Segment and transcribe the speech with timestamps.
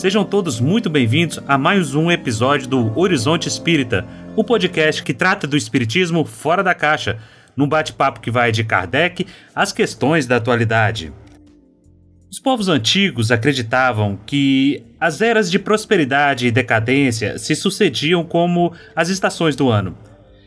[0.00, 5.46] Sejam todos muito bem-vindos a mais um episódio do Horizonte Espírita, o podcast que trata
[5.46, 7.18] do espiritismo fora da caixa,
[7.54, 11.12] num bate-papo que vai de Kardec às questões da atualidade.
[12.30, 19.10] Os povos antigos acreditavam que as eras de prosperidade e decadência se sucediam como as
[19.10, 19.98] estações do ano.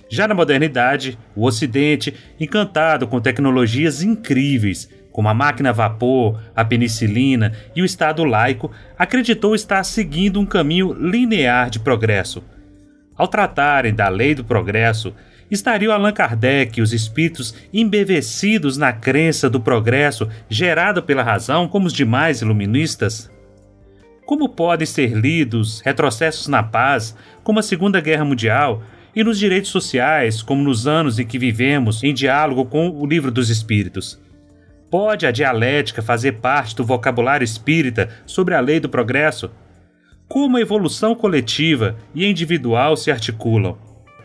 [0.10, 6.66] Já na modernidade, o Ocidente, encantado com tecnologias incríveis, como a máquina a vapor, a
[6.66, 12.44] penicilina e o Estado laico, acreditou estar seguindo um caminho linear de progresso.
[13.16, 15.14] Ao tratarem da lei do progresso,
[15.52, 21.86] estariam Allan Kardec e os espíritos embevecidos na crença do progresso gerado pela razão, como
[21.86, 23.32] os demais iluministas?
[24.26, 28.82] Como podem ser lidos retrocessos na paz, como a Segunda Guerra Mundial,
[29.16, 33.30] e nos direitos sociais, como nos anos em que vivemos em diálogo com o Livro
[33.30, 34.20] dos Espíritos?
[34.94, 39.50] Pode a dialética fazer parte do vocabulário espírita sobre a lei do progresso?
[40.28, 43.76] Como a evolução coletiva e individual se articulam?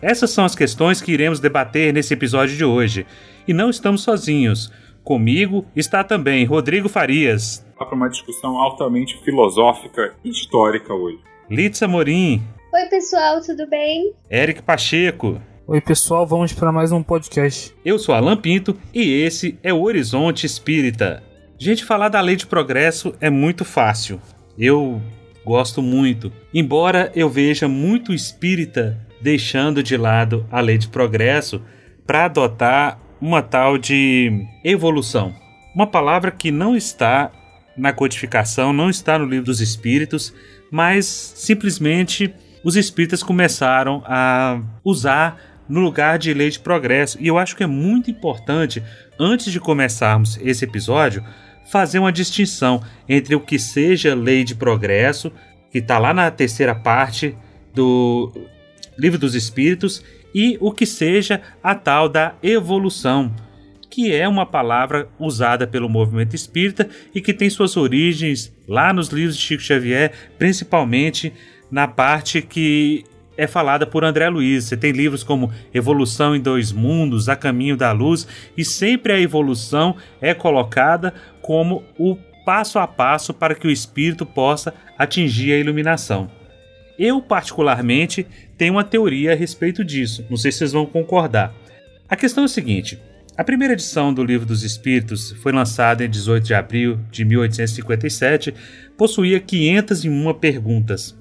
[0.03, 3.07] Essas são as questões que iremos debater nesse episódio de hoje.
[3.47, 4.71] E não estamos sozinhos.
[5.03, 7.67] Comigo está também Rodrigo Farias.
[7.79, 11.19] Para uma discussão altamente filosófica e histórica hoje.
[11.49, 12.43] Litza Morim.
[12.75, 14.13] Oi, pessoal, tudo bem?
[14.31, 15.41] Eric Pacheco.
[15.71, 17.77] Oi, pessoal, vamos para mais um podcast.
[17.85, 21.23] Eu sou Alan Pinto e esse é o Horizonte Espírita.
[21.59, 24.19] Gente, falar da lei de progresso é muito fácil.
[24.59, 24.99] Eu
[25.45, 26.33] gosto muito.
[26.55, 31.61] Embora eu veja muito espírita deixando de lado a lei de progresso
[32.07, 35.35] para adotar uma tal de evolução.
[35.75, 37.31] Uma palavra que não está
[37.77, 40.33] na codificação, não está no livro dos espíritos,
[40.73, 47.19] mas simplesmente os espíritas começaram a usar no lugar de lei de progresso.
[47.21, 48.83] E eu acho que é muito importante,
[49.19, 51.25] antes de começarmos esse episódio,
[51.71, 55.31] fazer uma distinção entre o que seja lei de progresso,
[55.71, 57.37] que está lá na terceira parte
[57.75, 58.33] do
[58.99, 60.03] Livro dos Espíritos,
[60.35, 63.35] e o que seja a tal da evolução,
[63.91, 69.09] que é uma palavra usada pelo movimento espírita e que tem suas origens lá nos
[69.09, 71.33] livros de Chico Xavier, principalmente
[71.71, 73.05] na parte que
[73.39, 74.65] é falada por André Luiz.
[74.65, 78.27] Você tem livros como Evolução em Dois Mundos, A Caminho da Luz,
[78.57, 84.27] e sempre a evolução é colocada como o passo a passo para que o espírito
[84.27, 86.29] possa atingir a iluminação.
[86.99, 88.27] Eu, particularmente,
[88.57, 90.27] tenho uma teoria a respeito disso.
[90.29, 91.55] Não sei se vocês vão concordar.
[92.09, 92.99] A questão é a seguinte:
[93.37, 98.53] a primeira edição do Livro dos Espíritos foi lançada em 18 de abril de 1857,
[98.97, 101.18] possuía 501 perguntas.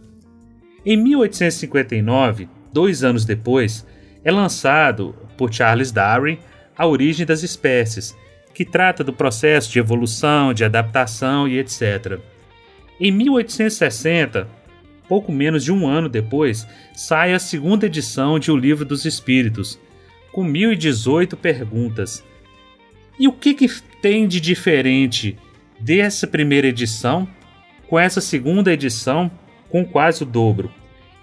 [0.90, 3.86] Em 1859, dois anos depois,
[4.24, 6.40] é lançado por Charles Darwin
[6.78, 8.16] A Origem das Espécies,
[8.54, 12.22] que trata do processo de evolução, de adaptação e etc.
[13.02, 14.48] Em 1860,
[15.10, 16.66] pouco menos de um ano depois,
[16.96, 19.78] sai a segunda edição de O Livro dos Espíritos,
[20.32, 22.24] com 1018 perguntas.
[23.20, 23.68] E o que, que
[24.02, 25.38] tem de diferente
[25.82, 27.28] dessa primeira edição
[27.90, 29.30] com essa segunda edição
[29.70, 30.72] com quase o dobro?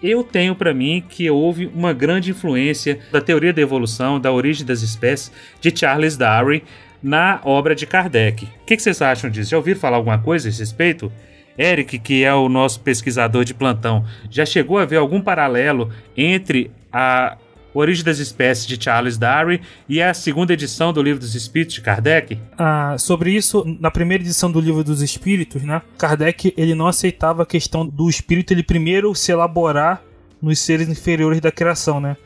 [0.02, 4.66] Eu tenho para mim que houve uma grande influência da teoria da evolução, da origem
[4.66, 6.60] das espécies de Charles Darwin
[7.02, 8.44] na obra de Kardec.
[8.44, 9.50] O que, que vocês acham disso?
[9.50, 11.10] Já ouviram falar alguma coisa a esse respeito?
[11.58, 16.70] Eric, que é o nosso pesquisador de plantão, já chegou a ver algum paralelo entre
[16.92, 17.36] a
[17.74, 19.58] Origem das Espécies de Charles Darwin
[19.88, 22.38] e a segunda edição do Livro dos Espíritos de Kardec?
[22.56, 27.42] Ah, sobre isso, na primeira edição do Livro dos Espíritos, né, Kardec ele não aceitava
[27.42, 30.02] a questão do espírito ele primeiro se elaborar
[30.40, 32.16] nos seres inferiores da criação, né?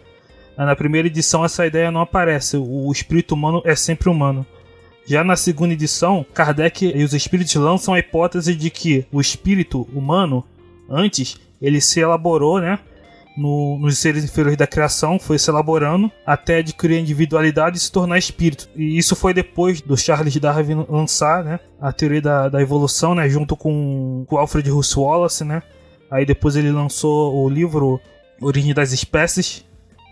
[0.56, 4.44] Na primeira edição essa ideia não aparece, o espírito humano é sempre humano.
[5.06, 9.88] Já na segunda edição, Kardec e os espíritos lançam a hipótese de que o espírito
[9.94, 10.44] humano,
[10.90, 12.78] antes, ele se elaborou, né?
[13.38, 18.18] No, nos seres inferiores da criação, foi se elaborando até adquirir individualidade e se tornar
[18.18, 18.68] espírito.
[18.74, 23.28] E isso foi depois do Charles Darwin lançar né, a teoria da, da evolução, né,
[23.28, 25.44] junto com, com Alfred Russel Wallace.
[25.44, 25.62] Né?
[26.10, 28.00] Aí depois ele lançou o livro
[28.40, 29.64] Origem das Espécies.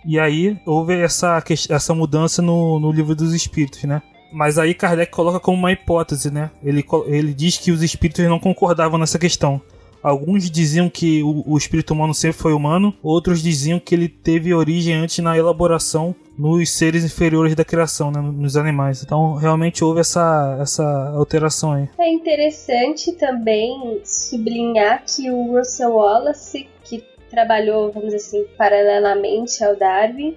[0.07, 4.01] E aí houve essa, essa mudança no, no livro dos espíritos, né?
[4.33, 6.51] Mas aí Kardec coloca como uma hipótese, né?
[6.63, 9.61] Ele, ele diz que os espíritos não concordavam nessa questão.
[10.07, 14.55] Alguns diziam que o, o, espírito humano sempre foi humano, outros diziam que ele teve
[14.55, 19.03] origem antes na elaboração nos seres inferiores da criação, né, nos animais.
[19.03, 20.85] Então, realmente houve essa, essa
[21.17, 21.89] alteração aí.
[21.99, 29.75] É interessante também sublinhar que o Russell Wallace, que trabalhou, vamos dizer assim, paralelamente ao
[29.75, 30.37] Darwin,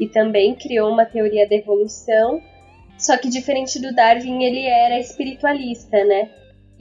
[0.00, 2.40] e também criou uma teoria da evolução,
[2.96, 6.30] só que diferente do Darwin, ele era espiritualista, né?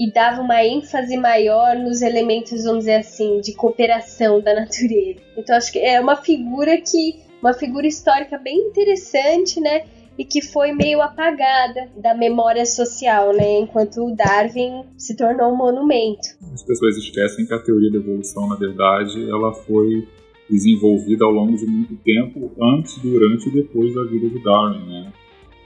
[0.02, 5.20] E dava uma ênfase maior nos elementos, vamos dizer assim, de cooperação da natureza.
[5.38, 9.86] Então acho que é uma figura que uma figura histórica bem interessante, né?
[10.18, 13.60] E que foi meio apagada da memória social, né?
[13.60, 16.30] Enquanto o Darwin se tornou um monumento.
[16.52, 20.08] As pessoas esquecem que a teoria da evolução, na verdade, ela foi
[20.50, 25.14] desenvolvida ao longo de muito tempo, antes, durante e depois da vida do Darwin, né?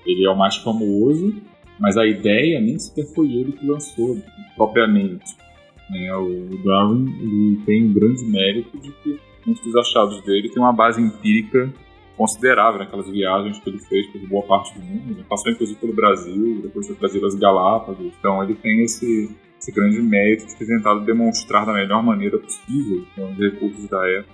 [0.05, 1.33] Ele é o mais famoso,
[1.79, 4.17] mas a ideia nem sequer foi ele que lançou
[4.55, 5.35] propriamente.
[5.89, 6.13] Né?
[6.15, 11.01] O Darwin tem um grande mérito de que muitos dos achados dele têm uma base
[11.01, 11.71] empírica
[12.17, 15.11] considerável naquelas viagens que ele fez por boa parte do mundo.
[15.11, 18.13] Ele passou inclusive pelo Brasil, depois foi trazido às Galápagos.
[18.17, 23.05] Então ele tem esse, esse grande mérito de ter tentado demonstrar da melhor maneira possível,
[23.15, 24.33] com os recursos da época,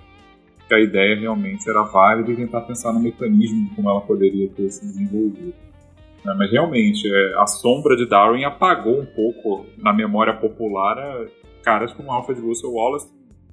[0.68, 4.70] que a ideia realmente era válida e tentar pensar no mecanismo como ela poderia ter
[4.70, 5.71] se desenvolvido.
[6.24, 11.26] Né, mas realmente, é, a sombra de Darwin apagou um pouco na memória popular é,
[11.62, 13.08] caras como Alfred Russel Wallace,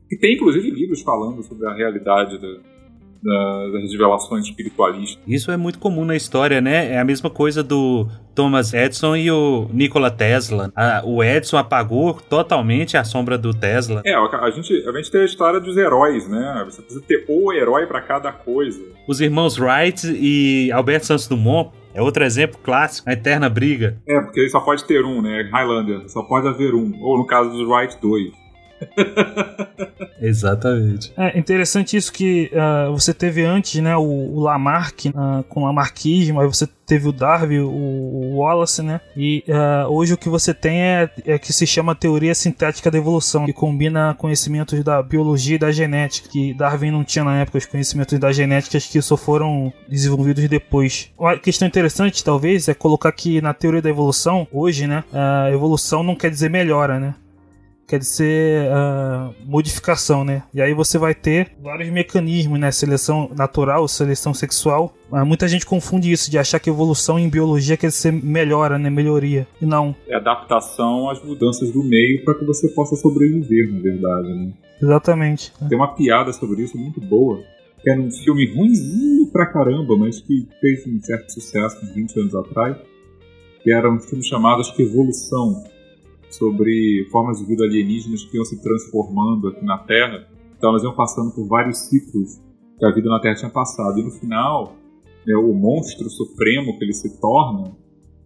[0.08, 2.48] que tem inclusive livros falando sobre a realidade da,
[3.22, 5.22] da, das revelações espiritualistas.
[5.28, 6.94] Isso é muito comum na história, né?
[6.94, 10.72] É a mesma coisa do Thomas Edison e o Nikola Tesla.
[10.76, 14.02] A, o Edison apagou totalmente a sombra do Tesla.
[14.06, 16.64] É, a gente, a gente tem a história dos heróis, né?
[16.66, 18.82] Você precisa ter o herói para cada coisa.
[19.08, 23.98] Os irmãos Wright e Albert Santos Dumont é outro exemplo clássico, a eterna briga.
[24.08, 25.50] É, porque só pode ter um, né?
[25.52, 26.94] Highlander, só pode haver um.
[27.02, 28.32] Ou no caso dos Wright, dois.
[30.22, 31.14] Exatamente.
[31.18, 36.40] É interessante isso que uh, você teve antes, né, o, o Lamarck uh, com Lamarckismo,
[36.40, 40.54] aí você teve o Darwin, o, o Wallace, né, e uh, hoje o que você
[40.54, 45.56] tem é, é que se chama teoria sintética da evolução, que combina conhecimentos da biologia
[45.56, 49.16] e da genética, que Darwin não tinha na época os conhecimentos da genética que só
[49.16, 51.12] foram desenvolvidos depois.
[51.18, 56.04] Uma questão interessante, talvez, é colocar que na teoria da evolução, hoje, né, a evolução
[56.04, 57.16] não quer dizer melhora, né,
[57.90, 60.44] quer dizer uh, modificação, né?
[60.54, 62.70] E aí você vai ter vários mecanismos, né?
[62.70, 64.94] Seleção natural, seleção sexual.
[65.12, 68.92] Uh, muita gente confunde isso de achar que evolução em biologia quer dizer melhora, né?
[68.92, 69.48] Melhoria.
[69.60, 69.96] E não.
[70.08, 74.54] É adaptação às mudanças do meio para que você possa sobreviver, na verdade, né?
[74.80, 75.52] Exatamente.
[75.68, 77.44] Tem uma piada sobre isso muito boa.
[77.82, 82.20] Que era um filme ruimzinho pra caramba, mas que fez um certo sucesso uns 20
[82.20, 82.78] anos atrás.
[83.64, 85.64] Que era um filme chamado, acho que Evolução
[86.30, 90.28] sobre formas de vida alienígenas que iam se transformando aqui na Terra.
[90.58, 92.40] Então elas iam passando por vários ciclos
[92.78, 94.00] que a vida na Terra tinha passado.
[94.00, 94.76] E no final,
[95.26, 97.76] né, o monstro supremo que ele se torna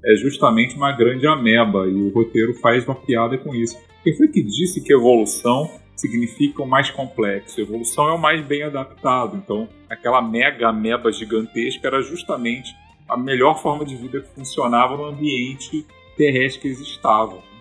[0.06, 1.88] é justamente uma grande ameba.
[1.88, 3.78] E o roteiro faz uma piada com isso.
[4.04, 7.62] Quem foi que disse que evolução significa o mais complexo?
[7.62, 9.38] Evolução é o mais bem adaptado.
[9.38, 12.76] Então, aquela mega ameba gigantesca era justamente
[13.08, 15.86] a melhor forma de vida que funcionava no ambiente
[16.18, 17.53] terrestre que eles estavam.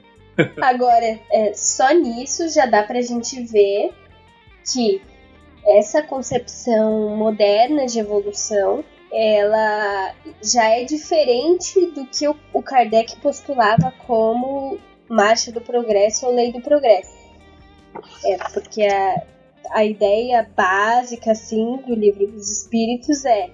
[0.60, 3.92] Agora, é, só nisso já dá pra gente ver
[4.72, 5.02] que
[5.66, 14.78] essa concepção moderna de evolução ela já é diferente do que o, Kardec postulava como
[15.06, 17.12] marcha do progresso ou lei do progresso.
[18.24, 19.22] É, porque a,
[19.70, 23.50] a ideia básica assim do livro dos espíritos é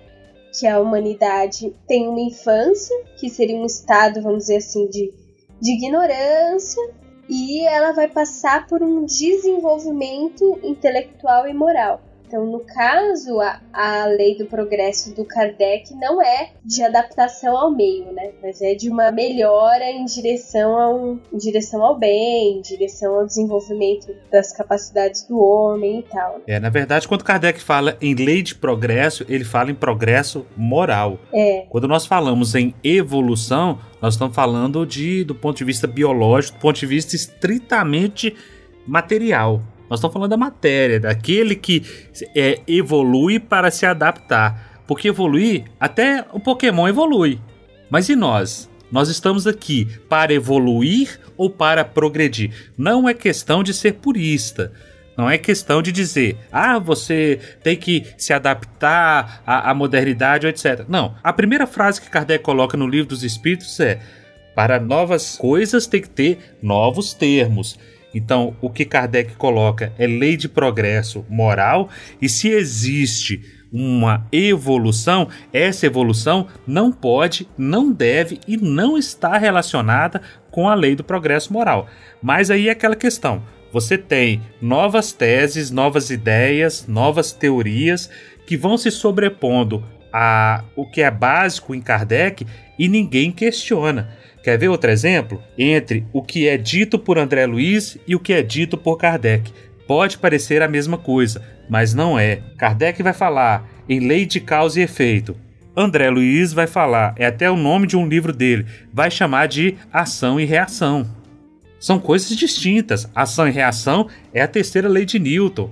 [0.58, 5.12] que a humanidade tem uma infância, que seria um estado, vamos dizer assim, de
[5.60, 6.82] de ignorância
[7.28, 12.00] e ela vai passar por um desenvolvimento intelectual e moral.
[12.28, 17.70] Então, no caso, a, a lei do progresso do Kardec não é de adaptação ao
[17.70, 18.32] meio, né?
[18.42, 23.26] Mas é de uma melhora em direção ao, em direção ao bem, em direção ao
[23.26, 26.34] desenvolvimento das capacidades do homem e tal.
[26.34, 26.42] Né?
[26.48, 31.18] É, na verdade, quando Kardec fala em lei de progresso, ele fala em progresso moral.
[31.32, 31.64] É.
[31.70, 36.60] Quando nós falamos em evolução, nós estamos falando de do ponto de vista biológico, do
[36.60, 38.36] ponto de vista estritamente
[38.86, 39.62] material.
[39.88, 41.82] Nós estamos falando da matéria, daquele que
[42.36, 44.82] é, evolui para se adaptar.
[44.86, 47.40] Porque evoluir, até o Pokémon evolui.
[47.90, 48.70] Mas e nós?
[48.90, 52.52] Nós estamos aqui para evoluir ou para progredir.
[52.76, 54.72] Não é questão de ser purista.
[55.18, 60.84] Não é questão de dizer, ah, você tem que se adaptar à, à modernidade, etc.
[60.88, 61.16] Não.
[61.24, 64.00] A primeira frase que Kardec coloca no Livro dos Espíritos é:
[64.54, 67.76] para novas coisas tem que ter novos termos.
[68.14, 71.88] Então, o que Kardec coloca é lei de progresso moral,
[72.20, 80.22] e se existe uma evolução, essa evolução não pode, não deve e não está relacionada
[80.50, 81.86] com a lei do progresso moral.
[82.22, 88.08] Mas aí é aquela questão: você tem novas teses, novas ideias, novas teorias
[88.46, 92.46] que vão se sobrepondo a, o que é básico em Kardec
[92.78, 94.10] e ninguém questiona.
[94.42, 95.42] Quer ver outro exemplo?
[95.56, 99.52] Entre o que é dito por André Luiz e o que é dito por Kardec.
[99.86, 102.42] Pode parecer a mesma coisa, mas não é.
[102.56, 105.36] Kardec vai falar em lei de causa e efeito.
[105.76, 109.76] André Luiz vai falar, é até o nome de um livro dele, vai chamar de
[109.92, 111.06] ação e reação.
[111.78, 113.08] São coisas distintas.
[113.14, 115.70] Ação e reação é a terceira lei de Newton.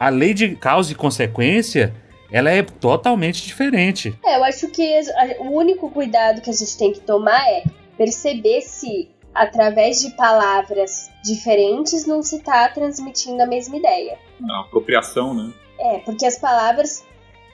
[0.00, 1.92] A lei de causa e consequência
[2.32, 4.18] ela é totalmente diferente.
[4.24, 5.00] É, eu acho que
[5.38, 7.62] o único cuidado que a gente tem que tomar é
[7.96, 14.18] perceber se, através de palavras diferentes, não se está transmitindo a mesma ideia.
[14.50, 15.52] A apropriação, né?
[15.78, 17.04] É, porque as palavras,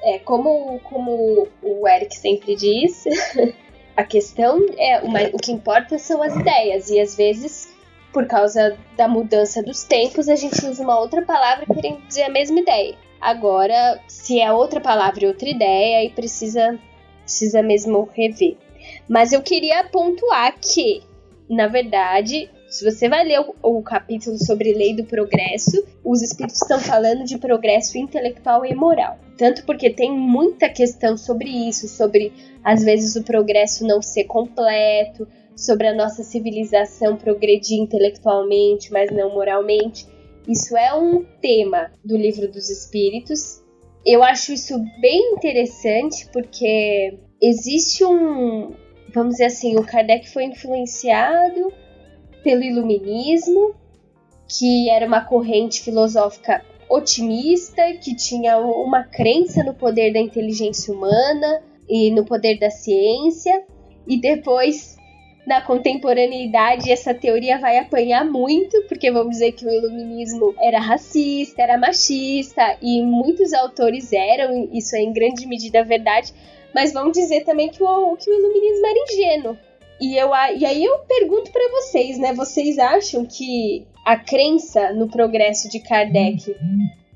[0.03, 3.05] é, como, como o Eric sempre diz,
[3.97, 7.77] a questão é uma, o que importa são as ideias e às vezes
[8.13, 12.31] por causa da mudança dos tempos, a gente usa uma outra palavra querendo dizer a
[12.31, 12.97] mesma ideia.
[13.21, 16.79] Agora, se é outra palavra e outra ideia, aí precisa,
[17.23, 18.57] precisa mesmo rever.
[19.09, 21.03] Mas eu queria pontuar que,
[21.49, 26.61] na verdade, se você vai ler o, o, capítulo sobre lei do progresso, os espíritos
[26.61, 29.19] estão falando de progresso intelectual e moral.
[29.39, 35.27] Tanto porque tem muita questão sobre isso, sobre às vezes o progresso não ser completo,
[35.57, 40.07] sobre a nossa civilização progredir intelectualmente, mas não moralmente.
[40.47, 43.58] Isso é um tema do livro dos Espíritos.
[44.05, 48.75] Eu acho isso bem interessante porque existe um,
[49.13, 51.73] vamos dizer assim, o Kardec foi influenciado
[52.43, 53.75] pelo iluminismo,
[54.49, 61.63] que era uma corrente filosófica otimista, que tinha uma crença no poder da inteligência humana
[61.89, 63.63] e no poder da ciência,
[64.07, 64.98] e depois
[65.49, 71.63] na contemporaneidade essa teoria vai apanhar muito, porque vamos dizer que o iluminismo era racista,
[71.63, 76.35] era machista, e muitos autores eram, isso é em grande medida verdade,
[76.75, 79.59] mas vamos dizer também que o, que o iluminismo era ingênuo.
[79.99, 82.35] E, eu, e aí eu pergunto para vocês, né?
[82.35, 86.55] Vocês acham que a crença no progresso de Kardec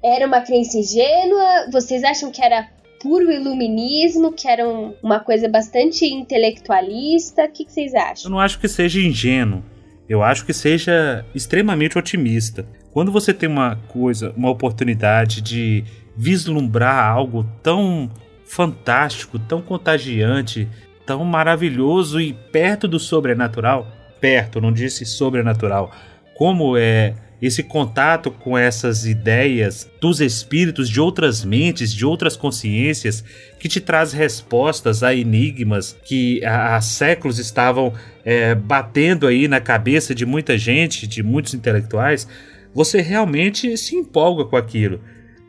[0.03, 1.69] era uma crença ingênua?
[1.71, 2.69] Vocês acham que era
[3.03, 7.45] puro iluminismo, que era um, uma coisa bastante intelectualista.
[7.45, 8.25] O que, que vocês acham?
[8.25, 9.63] Eu não acho que seja ingênuo.
[10.09, 12.67] Eu acho que seja extremamente otimista.
[12.93, 15.85] Quando você tem uma coisa, uma oportunidade de
[16.17, 18.11] vislumbrar algo tão
[18.45, 20.69] fantástico, tão contagiante,
[21.07, 23.87] tão maravilhoso e perto do sobrenatural,
[24.21, 25.91] perto, não disse sobrenatural,
[26.37, 33.25] como é esse contato com essas ideias dos espíritos de outras mentes, de outras consciências,
[33.59, 37.93] que te traz respostas a enigmas que há séculos estavam
[38.25, 42.29] é, batendo aí na cabeça de muita gente, de muitos intelectuais,
[42.73, 45.01] você realmente se empolga com aquilo.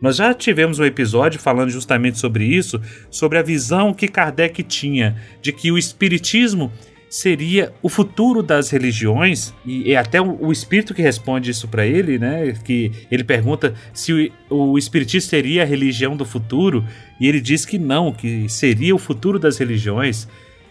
[0.02, 5.16] Nós já tivemos um episódio falando justamente sobre isso, sobre a visão que Kardec tinha
[5.42, 6.72] de que o Espiritismo
[7.14, 12.18] seria o futuro das religiões e é até o, espírito que responde isso para ele,
[12.18, 12.56] né?
[12.64, 16.84] Que ele pergunta se o, o espiritismo seria a religião do futuro
[17.22, 20.28] e ele diz que não, que seria o futuro das religiões.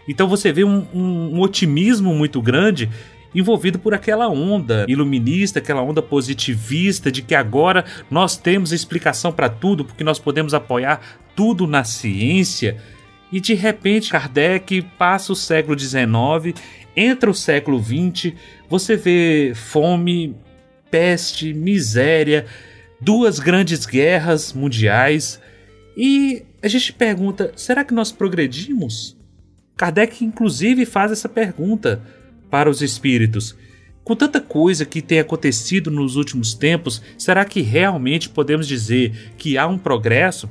[0.08, 2.90] Então você vê um, um, um otimismo muito grande
[3.32, 9.48] envolvido por aquela onda iluminista, aquela onda positivista de que agora nós temos explicação para
[9.48, 11.00] tudo, porque nós podemos apoiar
[11.36, 12.78] tudo na ciência.
[13.32, 16.54] E de repente Kardec passa o século XIX,
[16.94, 18.34] entra o século XX,
[18.68, 20.36] você vê fome,
[20.90, 22.44] peste, miséria,
[23.00, 25.40] duas grandes guerras mundiais
[25.96, 29.16] e a gente pergunta: será que nós progredimos?
[29.76, 32.02] Kardec, inclusive, faz essa pergunta
[32.50, 33.56] para os espíritos.
[34.04, 39.56] Com tanta coisa que tem acontecido nos últimos tempos, será que realmente podemos dizer que
[39.56, 40.48] há um progresso?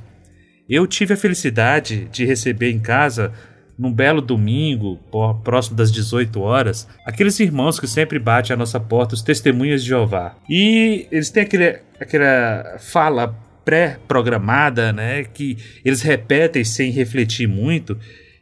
[0.71, 3.33] Eu tive a felicidade de receber em casa,
[3.77, 4.97] num belo domingo,
[5.43, 9.89] próximo das 18 horas, aqueles irmãos que sempre batem à nossa porta, os testemunhas de
[9.89, 10.37] Jeová.
[10.49, 17.99] E eles têm aquele, aquela fala pré-programada, né, que eles repetem sem refletir muito.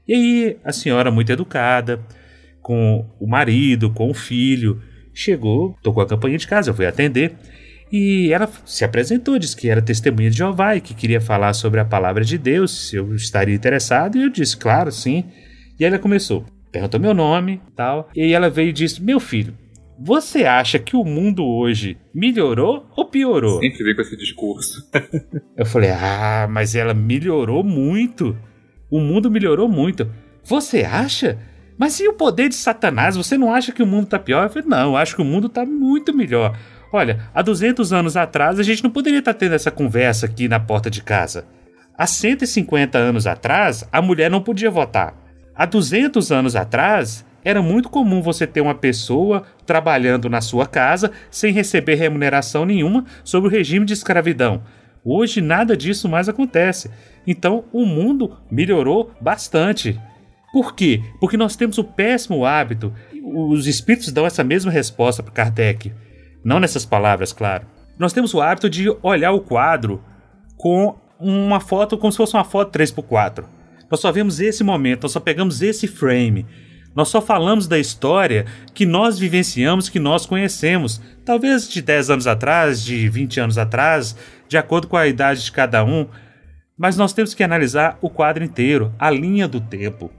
[0.07, 1.99] E aí a senhora muito educada,
[2.61, 4.79] com o marido, com o filho,
[5.15, 7.33] chegou, tocou a campainha de casa, eu fui atender.
[7.91, 11.79] E ela se apresentou, disse que era testemunha de Jeová e que queria falar sobre
[11.79, 14.17] a palavra de Deus, se eu estaria interessado.
[14.17, 15.25] E eu disse, claro, sim.
[15.79, 18.09] E ela começou, perguntou meu nome tal.
[18.13, 19.53] E aí ela veio e disse: Meu filho,
[19.97, 23.61] você acha que o mundo hoje melhorou ou piorou?
[23.61, 24.89] Sempre vem com esse discurso.
[25.55, 28.37] eu falei: Ah, mas ela melhorou muito.
[28.91, 30.11] O mundo melhorou muito.
[30.43, 31.37] Você acha?
[31.77, 33.15] Mas e o poder de Satanás?
[33.15, 34.43] Você não acha que o mundo está pior?
[34.43, 36.57] Eu falei: Não, eu acho que o mundo está muito melhor.
[36.91, 40.59] Olha, há 200 anos atrás a gente não poderia estar tendo essa conversa aqui na
[40.59, 41.45] porta de casa.
[41.97, 45.13] Há 150 anos atrás, a mulher não podia votar.
[45.53, 51.11] Há 200 anos atrás, era muito comum você ter uma pessoa trabalhando na sua casa
[51.29, 54.63] sem receber remuneração nenhuma sobre o regime de escravidão.
[55.03, 56.89] Hoje nada disso mais acontece.
[57.25, 59.99] Então o mundo melhorou bastante.
[60.51, 61.01] Por quê?
[61.19, 62.93] Porque nós temos o péssimo hábito.
[63.23, 65.93] Os espíritos dão essa mesma resposta para Kardec.
[66.43, 67.65] Não nessas palavras, claro.
[67.97, 70.01] Nós temos o hábito de olhar o quadro
[70.57, 73.43] com uma foto como se fosse uma foto 3x4.
[73.91, 76.45] Nós só vemos esse momento, nós só pegamos esse frame.
[76.95, 81.01] Nós só falamos da história que nós vivenciamos, que nós conhecemos.
[81.25, 84.15] Talvez de 10 anos atrás, de 20 anos atrás,
[84.47, 86.07] de acordo com a idade de cada um.
[86.77, 90.11] Mas nós temos que analisar o quadro inteiro, a linha do tempo.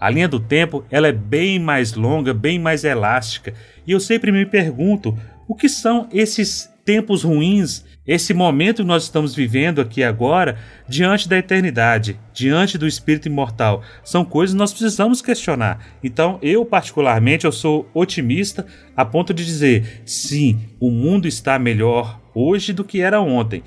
[0.00, 3.54] A linha do tempo ela é bem mais longa, bem mais elástica.
[3.86, 5.16] E eu sempre me pergunto
[5.52, 10.56] o que são esses tempos ruins, esse momento que nós estamos vivendo aqui agora,
[10.88, 15.84] diante da eternidade, diante do espírito imortal, são coisas que nós precisamos questionar.
[16.02, 18.64] Então, eu particularmente eu sou otimista
[18.96, 23.62] a ponto de dizer, sim, o mundo está melhor hoje do que era ontem.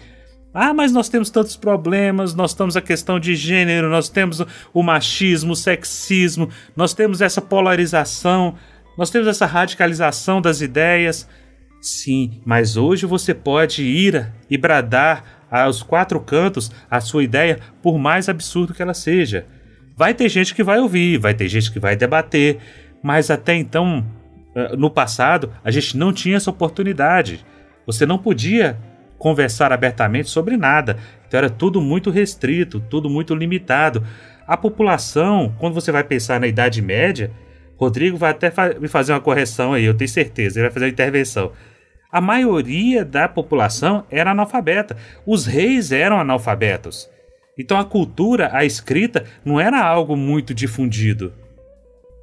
[0.52, 4.82] Ah, mas nós temos tantos problemas, nós temos a questão de gênero, nós temos o
[4.82, 8.56] machismo, o sexismo, nós temos essa polarização,
[8.98, 11.28] nós temos essa radicalização das ideias.
[11.86, 18.00] Sim, mas hoje você pode ir e bradar aos quatro cantos a sua ideia, por
[18.00, 19.46] mais absurdo que ela seja.
[19.96, 22.58] Vai ter gente que vai ouvir, vai ter gente que vai debater,
[23.04, 24.04] mas até então,
[24.56, 27.46] eh, no passado, a gente não tinha essa oportunidade.
[27.86, 28.80] Você não podia
[29.20, 30.98] conversar abertamente sobre nada.
[31.28, 34.04] Então era tudo muito restrito, tudo muito limitado.
[34.48, 37.30] A população, quando você vai pensar na Idade Média,
[37.78, 40.86] Rodrigo vai até fa me fazer uma correção aí, eu tenho certeza, ele vai fazer
[40.86, 41.52] uma intervenção
[42.16, 44.96] a maioria da população era analfabeta.
[45.26, 47.10] Os reis eram analfabetos.
[47.60, 51.34] Então a cultura, a escrita, não era algo muito difundido.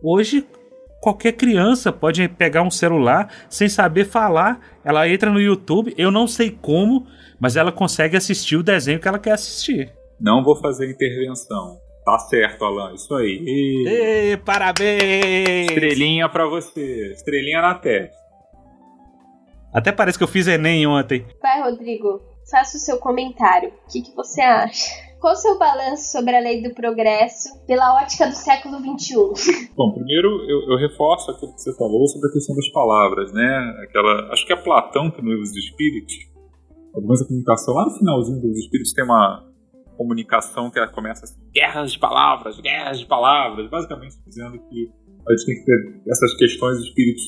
[0.03, 0.47] Hoje,
[0.99, 4.61] qualquer criança pode pegar um celular sem saber falar.
[4.83, 7.07] Ela entra no YouTube, eu não sei como,
[7.39, 9.93] mas ela consegue assistir o desenho que ela quer assistir.
[10.19, 11.77] Não vou fazer intervenção.
[12.03, 13.45] Tá certo, Alan, isso aí.
[13.87, 15.69] Ei, parabéns!
[15.69, 17.13] Estrelinha para você.
[17.13, 18.22] Estrelinha na testa.
[19.73, 21.27] Até parece que eu fiz Enem ontem.
[21.41, 23.71] Vai, Rodrigo, faça o seu comentário.
[23.71, 25.13] O que, que você acha?
[25.19, 29.71] Qual o seu balanço sobre a lei do progresso pela ótica do século XXI?
[29.75, 33.85] Bom, primeiro eu, eu reforço aquilo que você falou sobre a questão das palavras, né?
[33.85, 36.15] Aquela, acho que é Platão que no livro dos Espíritos,
[36.95, 39.49] algumas comunicação lá no finalzinho dos Espíritos tem uma
[39.97, 44.91] comunicação que começa assim, guerras de palavras, guerras de palavras, basicamente dizendo que
[45.29, 47.23] a gente tem que ter essas questões de espíritos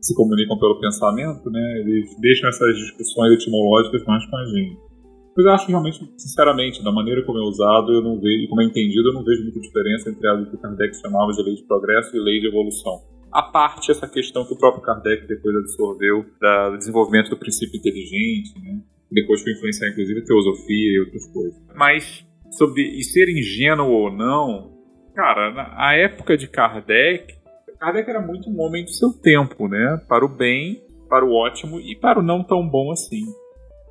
[0.00, 4.88] se comunicam pelo pensamento, né, eles deixam essas discussões etimológicas mais com a gente.
[5.36, 8.64] Mas eu acho realmente, sinceramente, da maneira como é usado, eu não vejo, como é
[8.64, 12.16] entendido, eu não vejo muita diferença entre o que Kardec chamava de lei de progresso
[12.16, 13.00] e lei de evolução.
[13.30, 18.58] A parte essa questão que o próprio Kardec depois absorveu do desenvolvimento do princípio inteligente,
[18.60, 18.80] né,
[19.12, 21.62] depois foi influenciar inclusive a teosofia e outras coisas.
[21.76, 24.72] Mas sobre ser ingênuo ou não,
[25.14, 27.37] cara, na época de Kardec,
[27.78, 30.00] Kardec era muito um homem do seu tempo, né?
[30.08, 33.24] Para o bem, para o ótimo e para o não tão bom assim.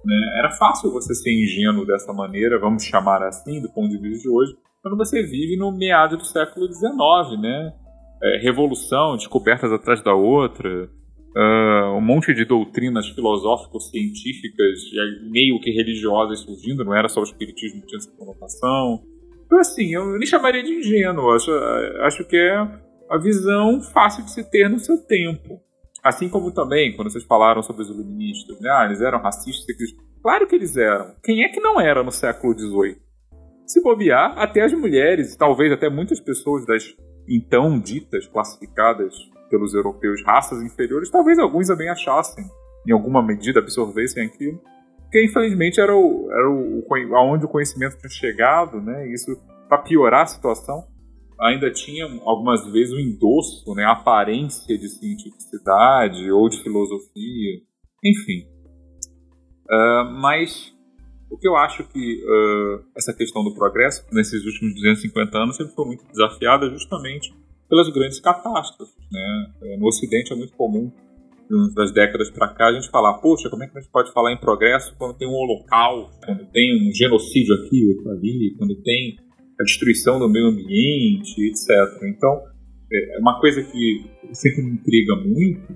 [0.05, 0.39] Né?
[0.39, 4.29] Era fácil você ser ingênuo dessa maneira, vamos chamar assim, do ponto de vista de
[4.29, 7.73] hoje, quando você vive no meado do século XIX, né?
[8.23, 10.89] É, revolução, descobertas atrás da outra,
[11.35, 14.79] uh, um monte de doutrinas filosófico-científicas
[15.29, 19.03] meio que religiosas surgindo, não era só o espiritismo que tinha essa conotação.
[19.45, 21.51] Então, assim, eu nem chamaria de ingênuo, acho,
[22.01, 25.59] acho que é a visão fácil de se ter no seu tempo.
[26.03, 28.69] Assim como também, quando vocês falaram sobre os iluministas, né?
[28.71, 29.75] Ah, eles eram racistas.
[30.21, 31.15] Claro que eles eram.
[31.23, 32.97] Quem é que não era no século XVIII?
[33.65, 36.95] Se bobear, até as mulheres, talvez até muitas pessoas das
[37.27, 39.13] então ditas, classificadas
[39.49, 42.45] pelos europeus raças inferiores, talvez alguns também achassem,
[42.87, 44.61] em alguma medida, absorvessem aquilo.
[45.01, 49.07] Porque infelizmente era, o, era o, aonde o conhecimento tinha chegado, né?
[49.07, 50.85] E isso, para piorar a situação,
[51.39, 57.61] ainda tinha algumas vezes o endosso, né, a aparência de cientificidade ou de filosofia,
[58.03, 58.47] enfim.
[59.69, 60.73] Uh, mas
[61.29, 65.75] o que eu acho que uh, essa questão do progresso, nesses últimos 250 anos, sempre
[65.75, 67.33] foi muito desafiada justamente
[67.69, 68.95] pelas grandes catástrofes.
[69.11, 69.53] Né?
[69.61, 70.91] É, no Ocidente é muito comum,
[71.73, 74.33] das décadas para cá, a gente falar, poxa, como é que a gente pode falar
[74.33, 79.15] em progresso quando tem um holocausto, quando tem um genocídio aqui, outro ali, quando tem
[79.59, 81.69] a destruição do meio ambiente, etc.
[82.03, 82.43] Então,
[82.91, 85.75] é uma coisa que sempre me intriga muito,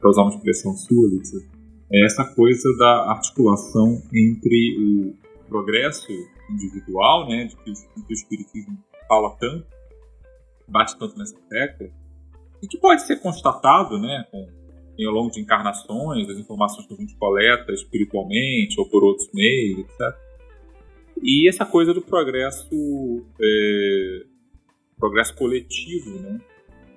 [0.00, 1.08] para usar uma expressão sua,
[1.92, 5.14] é essa coisa da articulação entre o
[5.48, 6.12] progresso
[6.50, 8.78] individual, né, de que o espiritismo
[9.08, 9.66] fala tanto,
[10.68, 11.88] bate tanto nessa tecla,
[12.62, 14.46] e que pode ser constatado, né, com,
[15.06, 19.80] ao longo de encarnações, das informações que a gente coleta espiritualmente ou por outros meios,
[19.80, 19.98] etc.
[21.22, 22.68] E essa coisa do progresso,
[23.40, 24.22] é,
[24.98, 26.40] progresso coletivo, né?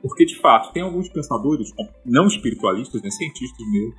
[0.01, 1.71] Porque, de fato, tem alguns pensadores,
[2.06, 3.95] não espiritualistas, né, cientistas mesmo,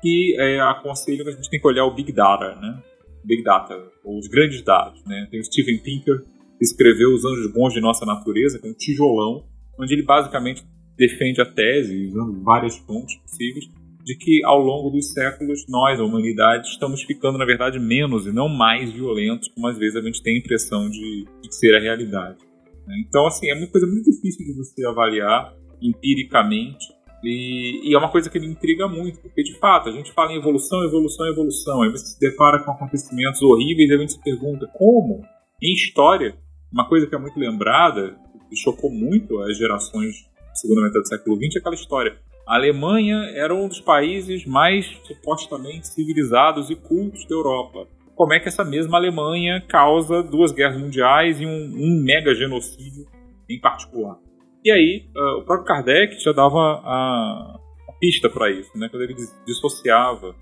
[0.00, 2.82] que é, aconselham que a gente tem que olhar o Big Data, né?
[3.24, 5.28] Big Data, os grandes dados, né?
[5.30, 6.22] Tem o Steven Pinker,
[6.58, 9.44] que escreveu Os Anjos Bons de Nossa Natureza, que é um tijolão,
[9.78, 10.64] onde ele basicamente
[10.96, 13.70] defende a tese, usando várias fontes possíveis,
[14.04, 18.32] de que ao longo dos séculos nós, a humanidade, estamos ficando, na verdade, menos e
[18.32, 21.80] não mais violentos, como às vezes a gente tem a impressão de, de ser a
[21.80, 22.38] realidade.
[22.86, 23.04] Né?
[23.06, 26.86] Então, assim, é uma coisa muito difícil de você avaliar empiricamente
[27.24, 30.32] e, e, é uma coisa que me intriga muito, porque de fato a gente fala
[30.32, 34.22] em evolução, evolução, evolução, aí você se depara com acontecimentos horríveis e a gente se
[34.22, 35.22] pergunta como,
[35.62, 36.34] em história,
[36.72, 38.16] uma coisa que é muito lembrada,
[38.50, 42.18] e chocou muito as gerações da segunda metade do século XX, é aquela história.
[42.46, 47.86] A Alemanha era um dos países mais supostamente civilizados e cultos da Europa.
[48.14, 53.06] Como é que essa mesma Alemanha causa duas guerras mundiais e um, um mega genocídio
[53.48, 54.18] em particular?
[54.64, 58.88] E aí, uh, o próprio Kardec já dava a, a pista para isso, né?
[58.88, 59.14] quando ele
[59.46, 60.34] dissociava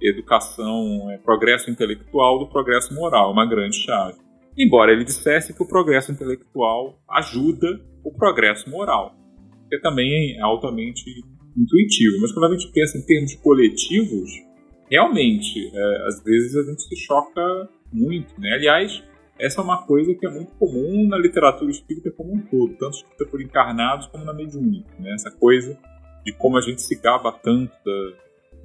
[0.00, 4.18] educação, é, progresso intelectual do progresso moral, uma grande chave.
[4.56, 9.14] Embora ele dissesse que o progresso intelectual ajuda o progresso moral,
[9.68, 11.04] que também é altamente
[11.56, 12.20] intuitivo.
[12.20, 14.30] Mas quando a gente pensa em termos coletivos,
[14.90, 18.38] realmente, é, às vezes a gente se choca muito.
[18.40, 18.52] Né?
[18.52, 19.02] Aliás,
[19.38, 22.96] essa é uma coisa que é muito comum na literatura espírita como um todo, tanto
[22.98, 24.90] escrita por encarnados como na mediúnica.
[24.98, 25.12] Né?
[25.14, 25.76] Essa coisa
[26.24, 27.74] de como a gente se gaba tanto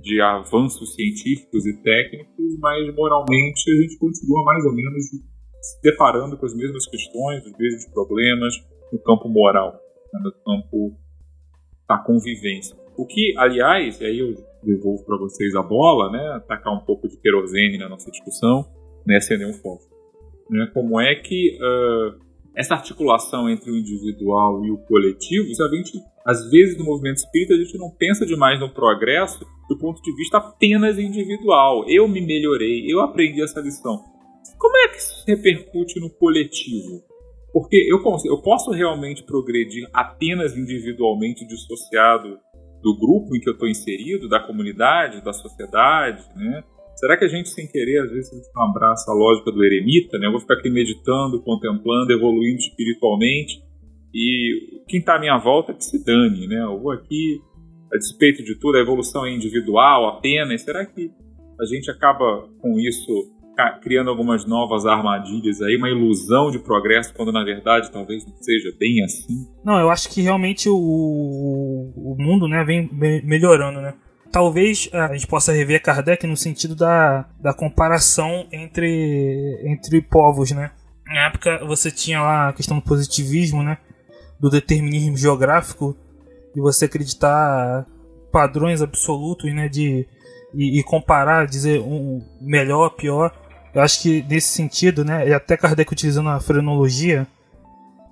[0.01, 5.05] de avanços científicos e técnicos, mas moralmente a gente continua mais ou menos
[5.61, 8.53] se deparando com as mesmas questões, os mesmos problemas
[8.93, 9.73] no campo moral,
[10.13, 10.21] né?
[10.23, 10.97] no campo
[11.89, 12.77] da convivência.
[12.95, 16.35] O que, aliás, aí eu devolvo para vocês a bola, né?
[16.35, 18.65] Atacar um pouco de querosene na nossa discussão,
[19.05, 19.17] né?
[19.17, 19.89] Acender um foco
[20.49, 20.69] né?
[20.73, 22.19] Como é que uh,
[22.55, 27.53] essa articulação entre o individual e o coletivo, a gente, às vezes no movimento espírita,
[27.53, 31.85] a gente não pensa demais no progresso do ponto de vista apenas individual.
[31.87, 34.03] Eu me melhorei, eu aprendi essa lição.
[34.57, 37.03] Como é que isso repercute no coletivo?
[37.51, 42.37] Porque eu, eu posso realmente progredir apenas individualmente, dissociado
[42.81, 46.63] do grupo em que eu estou inserido, da comunidade, da sociedade, né?
[46.95, 50.27] Será que a gente, sem querer, às vezes não abraça a lógica do eremita, né?
[50.27, 53.63] Eu vou ficar aqui meditando, contemplando, evoluindo espiritualmente
[54.13, 56.61] e quem está à minha volta que se dane, né?
[56.61, 57.39] Eu vou aqui,
[57.93, 60.61] a despeito de tudo, a evolução é individual apenas.
[60.61, 61.11] Será que
[61.59, 63.31] a gente acaba com isso
[63.81, 68.71] criando algumas novas armadilhas aí, uma ilusão de progresso, quando na verdade talvez não seja
[68.79, 69.47] bem assim?
[69.63, 72.89] Não, eu acho que realmente o, o mundo né, vem
[73.23, 73.93] melhorando, né?
[74.31, 80.51] talvez é, a gente possa rever Kardec no sentido da, da comparação entre, entre povos,
[80.51, 80.71] né?
[81.05, 83.77] Na época você tinha lá a questão do positivismo, né?
[84.39, 85.97] Do determinismo geográfico
[86.55, 87.85] e você acreditar
[88.31, 89.67] padrões absolutos, né?
[89.67, 90.07] De,
[90.53, 93.33] e, e comparar, dizer um melhor, pior.
[93.73, 95.27] Eu acho que nesse sentido, né?
[95.27, 97.27] E até Kardec utilizando a frenologia,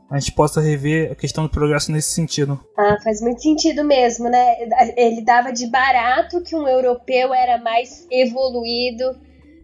[0.10, 2.60] a gente possa rever a questão do progresso nesse sentido.
[2.78, 4.56] Ah, faz muito sentido mesmo, né?
[4.96, 9.18] Ele dava de barato que um europeu era mais evoluído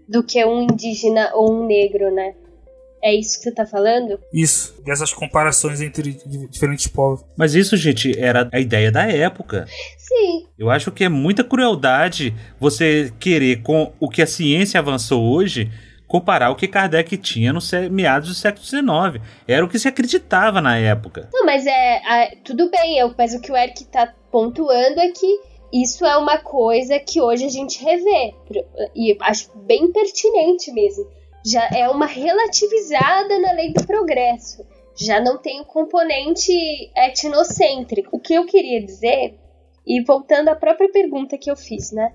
[0.07, 2.35] do que um indígena ou um negro, né?
[3.03, 4.17] É isso que você tá falando?
[4.33, 6.17] Isso, dessas comparações entre
[6.49, 7.25] diferentes povos.
[7.35, 9.65] Mas isso, gente, era a ideia da época.
[9.97, 10.47] Sim.
[10.57, 15.69] Eu acho que é muita crueldade você querer, com o que a ciência avançou hoje,
[16.07, 17.59] comparar o que Kardec tinha no
[17.91, 19.21] meados do século XIX.
[19.45, 21.27] Era o que se acreditava na época.
[21.33, 22.37] Não, mas é.
[22.45, 25.39] tudo bem, eu, mas o que o Eric está pontuando é que
[25.73, 28.33] isso é uma coisa que hoje a gente revê.
[28.95, 31.05] E acho bem pertinente mesmo.
[31.45, 34.65] Já é uma relativizada na lei do progresso.
[34.95, 36.51] Já não tem o componente
[36.95, 38.15] etnocêntrico.
[38.15, 39.37] O que eu queria dizer,
[39.85, 42.13] e voltando à própria pergunta que eu fiz, né?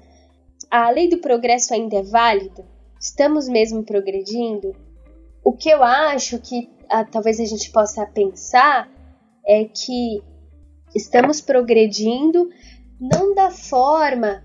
[0.70, 2.66] A lei do progresso ainda é válida?
[3.00, 4.74] Estamos mesmo progredindo?
[5.44, 8.90] O que eu acho que ah, talvez a gente possa pensar
[9.46, 10.22] é que
[10.94, 12.48] estamos progredindo
[13.00, 14.44] não da forma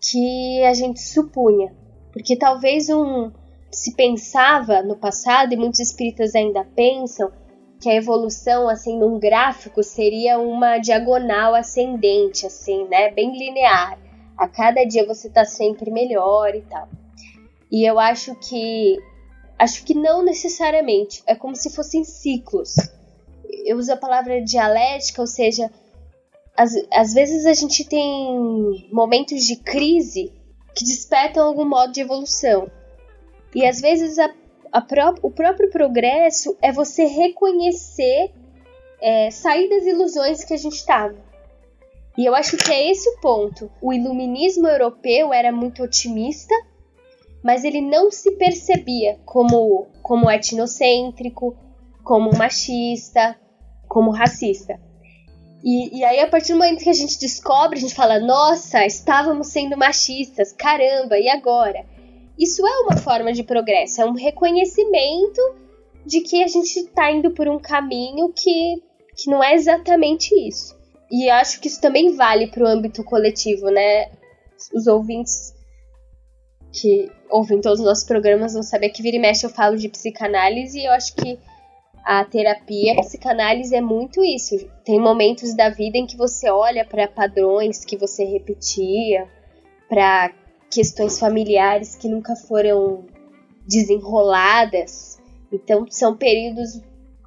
[0.00, 1.74] que a gente supunha,
[2.12, 3.32] porque talvez um
[3.76, 7.30] se pensava no passado e muitos espíritas ainda pensam
[7.78, 13.98] que a evolução assim num gráfico seria uma diagonal ascendente assim, né, bem linear.
[14.34, 16.88] A cada dia você está sempre melhor e tal.
[17.70, 18.96] E eu acho que
[19.58, 21.22] acho que não necessariamente.
[21.26, 22.76] É como se fossem ciclos.
[23.66, 25.70] Eu uso a palavra dialética, ou seja,
[26.56, 30.32] às, às vezes a gente tem momentos de crise
[30.74, 32.70] que despertam algum modo de evolução.
[33.56, 34.30] E às vezes a,
[34.70, 38.30] a pró o próprio progresso é você reconhecer,
[39.00, 41.16] é, sair das ilusões que a gente estava.
[42.18, 43.70] E eu acho que é esse o ponto.
[43.80, 46.54] O iluminismo europeu era muito otimista,
[47.42, 51.56] mas ele não se percebia como, como etnocêntrico,
[52.04, 53.40] como machista,
[53.88, 54.78] como racista.
[55.64, 58.84] E, e, aí, a partir do momento que a gente descobre, a gente fala: nossa,
[58.84, 61.95] estávamos sendo machistas, caramba, e agora?
[62.38, 65.40] Isso é uma forma de progresso, é um reconhecimento
[66.04, 68.82] de que a gente está indo por um caminho que,
[69.16, 70.76] que não é exatamente isso.
[71.10, 74.10] E acho que isso também vale para o âmbito coletivo, né?
[74.74, 75.54] Os ouvintes
[76.72, 79.88] que ouvem todos os nossos programas vão saber que vira e mexe eu falo de
[79.88, 81.38] psicanálise e eu acho que
[82.04, 84.56] a terapia, a psicanálise é muito isso.
[84.84, 89.26] Tem momentos da vida em que você olha para padrões que você repetia,
[89.88, 90.32] para
[90.70, 93.04] questões familiares que nunca foram
[93.66, 95.18] desenroladas.
[95.52, 96.80] Então, são períodos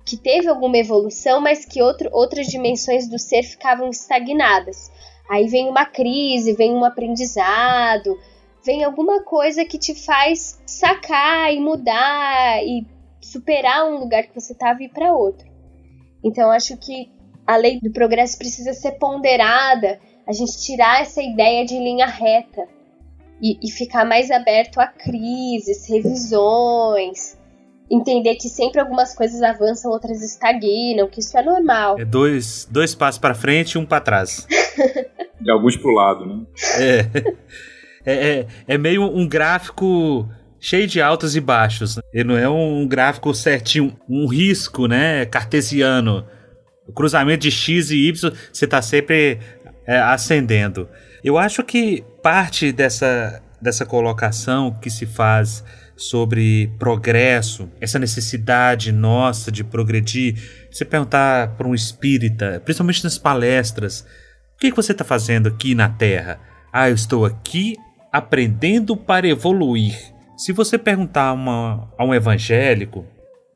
[0.06, 4.92] que teve alguma evolução, mas que outro, outras dimensões do ser ficavam estagnadas.
[5.30, 8.18] Aí vem uma crise, vem um aprendizado,
[8.66, 12.88] vem alguma coisa que te faz sacar e mudar e
[13.22, 15.48] superar um lugar que você estava e ir para outro.
[16.24, 17.12] Então acho que
[17.46, 22.68] a lei do progresso precisa ser ponderada, a gente tirar essa ideia de linha reta
[23.42, 27.38] e, e ficar mais aberto a crises, revisões,
[27.90, 32.00] entender que sempre algumas coisas avançam, outras estagnam, que isso é normal.
[32.00, 34.48] É dois, dois passos para frente e um para trás.
[35.40, 36.46] De alguns pro lado, né?
[36.78, 37.00] É.
[38.06, 40.28] É, é, é meio um gráfico
[40.60, 41.98] cheio de altos e baixos.
[41.98, 42.04] Né?
[42.14, 46.26] Ele não é um gráfico certinho, um risco, né, cartesiano.
[46.88, 49.40] O cruzamento de x e y, você está sempre
[49.86, 50.90] é, ascendendo.
[51.24, 55.64] Eu acho que parte dessa, dessa colocação que se faz
[55.96, 60.36] sobre progresso, essa necessidade nossa de progredir,
[60.72, 64.06] você perguntar para um espírita, principalmente nas palestras,
[64.56, 66.40] o que, que você está fazendo aqui na Terra?
[66.72, 67.76] Ah, eu estou aqui
[68.12, 69.98] aprendendo para evoluir.
[70.38, 73.06] Se você perguntar uma, a um evangélico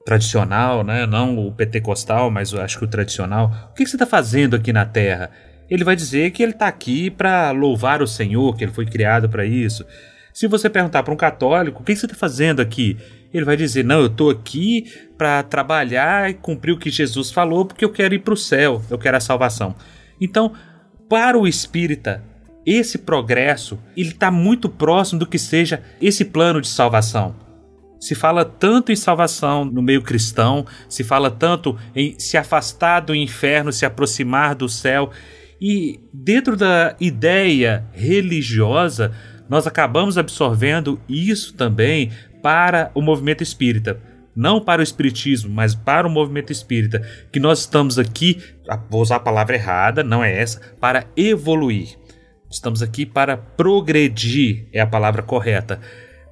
[0.05, 4.05] tradicional, né, não o pentecostal, mas eu acho que o tradicional, o que você está
[4.05, 5.31] fazendo aqui na Terra?
[5.73, 9.27] Ele vai dizer que ele está aqui para louvar o Senhor, que ele foi criado
[9.27, 9.83] para isso.
[10.31, 12.95] Se você perguntar para um católico, o que você está fazendo aqui?
[13.33, 14.85] Ele vai dizer: Não, eu estou aqui
[15.17, 18.83] para trabalhar e cumprir o que Jesus falou, porque eu quero ir para o céu,
[18.87, 19.73] eu quero a salvação.
[20.21, 20.53] Então,
[21.09, 22.23] para o espírita,
[22.63, 27.35] esse progresso ele está muito próximo do que seja esse plano de salvação.
[27.99, 33.15] Se fala tanto em salvação no meio cristão, se fala tanto em se afastar do
[33.15, 35.09] inferno, se aproximar do céu.
[35.65, 39.13] E dentro da ideia religiosa,
[39.47, 43.97] nós acabamos absorvendo isso também para o movimento espírita.
[44.35, 47.01] Não para o espiritismo, mas para o movimento espírita.
[47.31, 48.41] Que nós estamos aqui,
[48.89, 51.97] vou usar a palavra errada, não é essa, para evoluir.
[52.51, 55.79] Estamos aqui para progredir, é a palavra correta.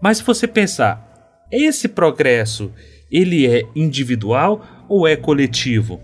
[0.01, 2.69] Mas se você pensar, esse progresso,
[3.09, 6.01] ele é individual ou é coletivo?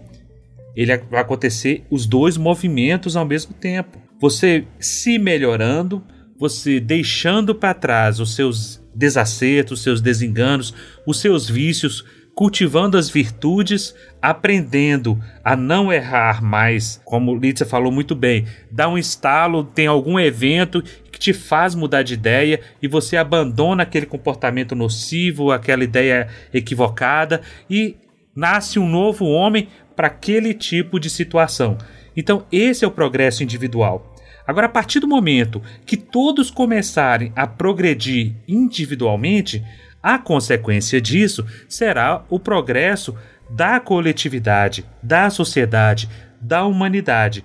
[0.78, 4.00] Ele vai acontecer os dois movimentos ao mesmo tempo.
[4.22, 6.04] Você se melhorando,
[6.38, 13.10] você deixando para trás os seus desacertos, os seus desenganos, os seus vícios, cultivando as
[13.10, 19.88] virtudes, aprendendo a não errar mais, como Lídia falou muito bem, dá um estalo, tem
[19.88, 25.84] algum evento que te faz mudar de ideia e você abandona aquele comportamento nocivo, aquela
[25.84, 27.98] ideia equivocada e
[28.36, 31.78] nasce um novo homem para aquele tipo de situação.
[32.16, 34.16] Então, esse é o progresso individual.
[34.48, 39.62] Agora, a partir do momento que todos começarem a progredir individualmente,
[40.02, 43.14] a consequência disso será o progresso
[43.50, 46.08] da coletividade, da sociedade,
[46.40, 47.44] da humanidade.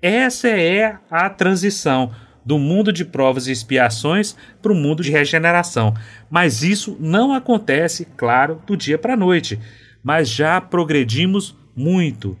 [0.00, 2.12] Essa é a transição
[2.44, 5.94] do mundo de provas e expiações para o mundo de regeneração.
[6.30, 9.58] Mas isso não acontece, claro, do dia para a noite.
[10.02, 12.36] Mas já progredimos muito.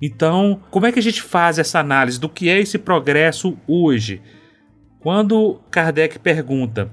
[0.00, 4.20] Então, como é que a gente faz essa análise do que é esse progresso hoje?
[5.00, 6.90] Quando Kardec pergunta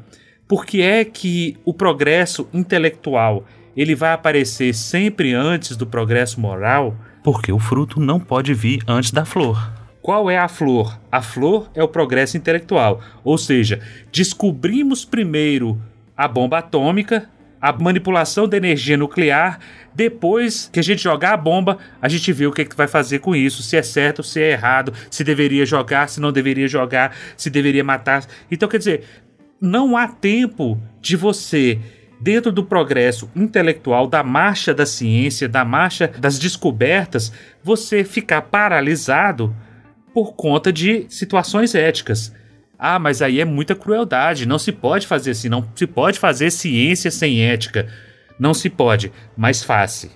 [0.49, 3.45] por que é que o progresso intelectual
[3.77, 6.97] ele vai aparecer sempre antes do progresso moral?
[7.23, 9.71] Porque o fruto não pode vir antes da flor.
[10.01, 10.99] Qual é a flor?
[11.11, 13.79] A flor é o progresso intelectual, ou seja,
[14.11, 15.79] descobrimos primeiro
[16.17, 17.29] a bomba atômica
[17.61, 19.59] a manipulação da energia nuclear.
[19.93, 22.87] Depois que a gente jogar a bomba, a gente vê o que, é que vai
[22.87, 26.67] fazer com isso, se é certo, se é errado, se deveria jogar, se não deveria
[26.67, 28.25] jogar, se deveria matar.
[28.49, 29.03] Então, quer dizer,
[29.59, 31.79] não há tempo de você
[32.19, 37.31] dentro do progresso intelectual, da marcha da ciência, da marcha das descobertas,
[37.63, 39.55] você ficar paralisado
[40.13, 42.33] por conta de situações éticas.
[42.81, 46.49] Ah, mas aí é muita crueldade, não se pode fazer assim, não se pode fazer
[46.49, 47.87] ciência sem ética.
[48.39, 50.09] Não se pode, mas faça.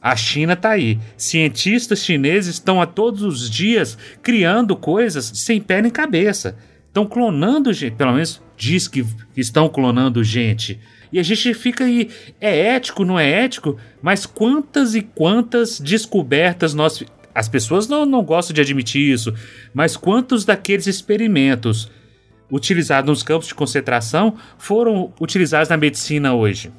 [0.00, 0.98] A China está aí.
[1.16, 6.56] Cientistas chineses estão a todos os dias criando coisas sem pé nem cabeça.
[6.88, 10.80] Estão clonando gente, pelo menos diz que estão clonando gente.
[11.12, 12.10] E a gente fica aí,
[12.40, 13.76] é ético, não é ético?
[14.00, 17.04] Mas quantas e quantas descobertas nós.
[17.34, 19.34] As pessoas não, não gostam de admitir isso,
[19.72, 21.90] mas quantos daqueles experimentos
[22.50, 26.70] utilizados nos campos de concentração foram utilizados na medicina hoje?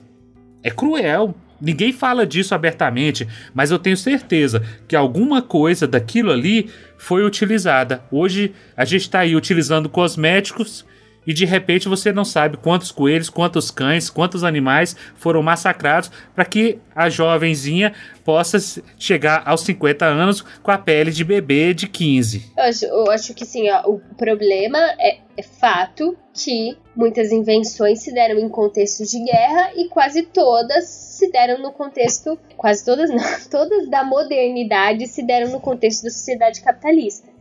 [0.61, 1.35] É cruel.
[1.59, 8.03] Ninguém fala disso abertamente, mas eu tenho certeza que alguma coisa daquilo ali foi utilizada.
[8.11, 10.85] Hoje a gente está aí utilizando cosméticos
[11.25, 16.45] e de repente você não sabe quantos coelhos, quantos cães, quantos animais foram massacrados para
[16.45, 18.57] que a jovenzinha possa
[18.97, 22.51] chegar aos 50 anos com a pele de bebê de 15.
[22.55, 27.99] Eu acho, eu acho que sim, ó, o problema é, é fato que muitas invenções
[27.99, 33.09] se deram em contexto de guerra e quase todas se deram no contexto, quase todas
[33.09, 33.17] não,
[33.51, 37.32] todas da modernidade se deram no contexto da sociedade capitalista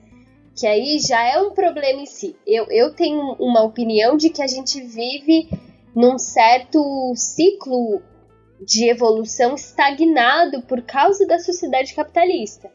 [0.57, 2.37] que aí já é um problema em si.
[2.47, 5.49] Eu, eu tenho uma opinião de que a gente vive
[5.95, 8.03] num certo ciclo
[8.61, 12.71] de evolução estagnado por causa da sociedade capitalista,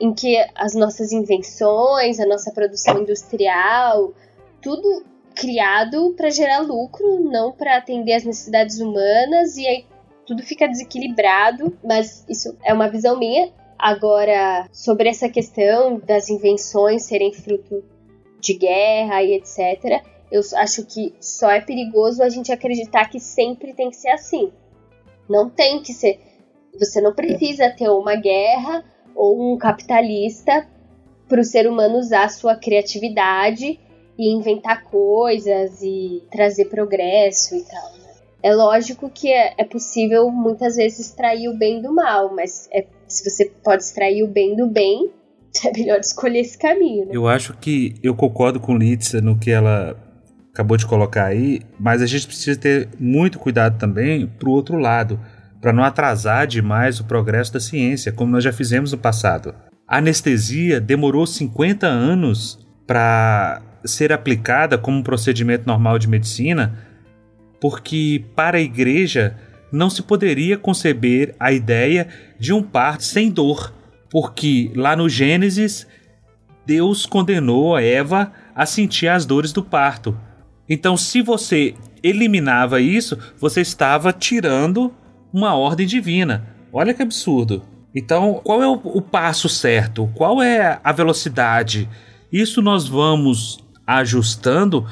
[0.00, 4.12] em que as nossas invenções, a nossa produção industrial,
[4.60, 9.86] tudo criado para gerar lucro, não para atender as necessidades humanas e aí
[10.26, 13.52] tudo fica desequilibrado, mas isso é uma visão minha.
[13.82, 17.82] Agora, sobre essa questão das invenções serem fruto
[18.38, 23.72] de guerra e etc., eu acho que só é perigoso a gente acreditar que sempre
[23.72, 24.52] tem que ser assim.
[25.26, 26.20] Não tem que ser.
[26.78, 30.68] Você não precisa ter uma guerra ou um capitalista
[31.26, 33.80] para o ser humano usar sua criatividade
[34.18, 37.99] e inventar coisas e trazer progresso e tal.
[38.42, 42.86] É lógico que é, é possível muitas vezes extrair o bem do mal, mas é
[43.06, 45.10] se você pode extrair o bem do bem,
[45.64, 47.06] é melhor escolher esse caminho.
[47.06, 47.12] Né?
[47.12, 49.96] Eu acho que eu concordo com Litsa no que ela
[50.52, 55.20] acabou de colocar aí, mas a gente precisa ter muito cuidado também pro outro lado,
[55.60, 59.54] para não atrasar demais o progresso da ciência, como nós já fizemos no passado.
[59.86, 66.78] A anestesia demorou 50 anos para ser aplicada como um procedimento normal de medicina,
[67.60, 69.36] porque para a igreja
[69.72, 73.72] não se poderia conceber a ideia de um parto sem dor,
[74.10, 75.86] porque lá no Gênesis
[76.66, 80.16] Deus condenou a Eva a sentir as dores do parto.
[80.68, 84.92] Então, se você eliminava isso, você estava tirando
[85.32, 86.46] uma ordem divina.
[86.72, 87.62] Olha que absurdo.
[87.94, 90.08] Então, qual é o, o passo certo?
[90.14, 91.88] Qual é a velocidade?
[92.32, 94.86] Isso nós vamos ajustando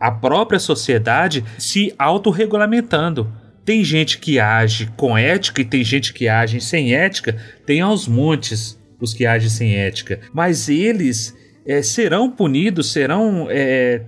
[0.00, 3.30] a própria sociedade se autorregulamentando.
[3.64, 7.36] Tem gente que age com ética e tem gente que age sem ética.
[7.66, 10.20] Tem aos montes os que agem sem ética.
[10.32, 11.36] Mas eles
[11.66, 14.02] é, serão punidos, serão é,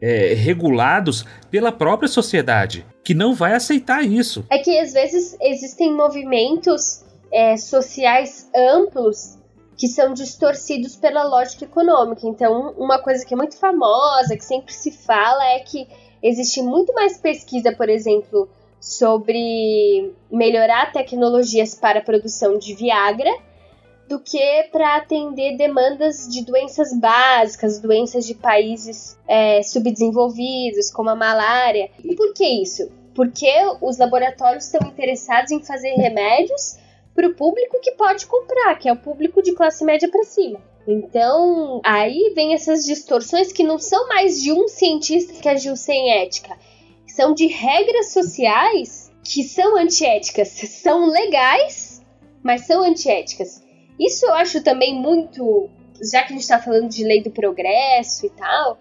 [0.00, 4.44] é, regulados pela própria sociedade, que não vai aceitar isso.
[4.50, 9.39] É que às vezes existem movimentos é, sociais amplos
[9.80, 12.26] que são distorcidos pela lógica econômica.
[12.26, 15.88] Então, uma coisa que é muito famosa, que sempre se fala, é que
[16.22, 18.46] existe muito mais pesquisa, por exemplo,
[18.78, 23.30] sobre melhorar tecnologias para a produção de Viagra
[24.06, 31.16] do que para atender demandas de doenças básicas, doenças de países é, subdesenvolvidos, como a
[31.16, 31.90] malária.
[32.04, 32.90] E por que isso?
[33.14, 33.50] Porque
[33.80, 36.76] os laboratórios estão interessados em fazer remédios
[37.14, 40.60] para o público que pode comprar, que é o público de classe média para cima.
[40.86, 46.12] Então, aí vem essas distorções que não são mais de um cientista que agiu sem
[46.22, 46.56] ética,
[47.06, 50.48] são de regras sociais que são antiéticas.
[50.82, 52.02] São legais,
[52.42, 53.62] mas são antiéticas.
[53.98, 55.68] Isso eu acho também muito.
[56.12, 58.78] Já que a gente está falando de lei do progresso e tal,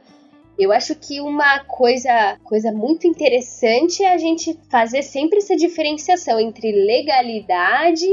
[0.60, 6.38] eu acho que uma coisa, coisa muito interessante é a gente fazer sempre essa diferenciação
[6.38, 8.06] entre legalidade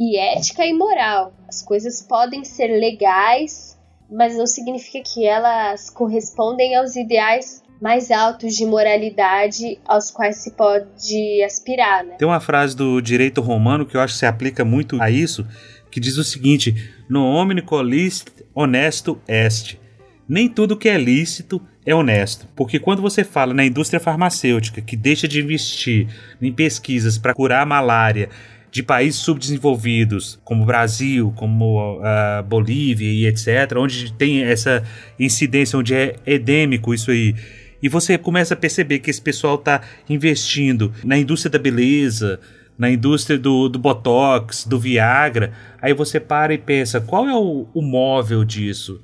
[0.00, 1.34] e ética e moral.
[1.46, 3.78] As coisas podem ser legais,
[4.10, 10.52] mas não significa que elas correspondem aos ideais mais altos de moralidade aos quais se
[10.52, 12.02] pode aspirar.
[12.02, 12.14] Né?
[12.16, 15.46] Tem uma frase do direito romano que eu acho que se aplica muito a isso,
[15.90, 16.74] que diz o seguinte:
[17.10, 19.83] No homine colist honesto est.
[20.28, 24.96] Nem tudo que é lícito é honesto, porque quando você fala na indústria farmacêutica que
[24.96, 26.08] deixa de investir
[26.40, 28.30] em pesquisas para curar a malária
[28.70, 34.82] de países subdesenvolvidos, como Brasil, como uh, Bolívia e etc., onde tem essa
[35.20, 37.36] incidência, onde é endêmico isso aí,
[37.82, 42.40] e você começa a perceber que esse pessoal está investindo na indústria da beleza,
[42.76, 47.68] na indústria do, do Botox, do Viagra, aí você para e pensa: qual é o,
[47.72, 49.00] o móvel disso?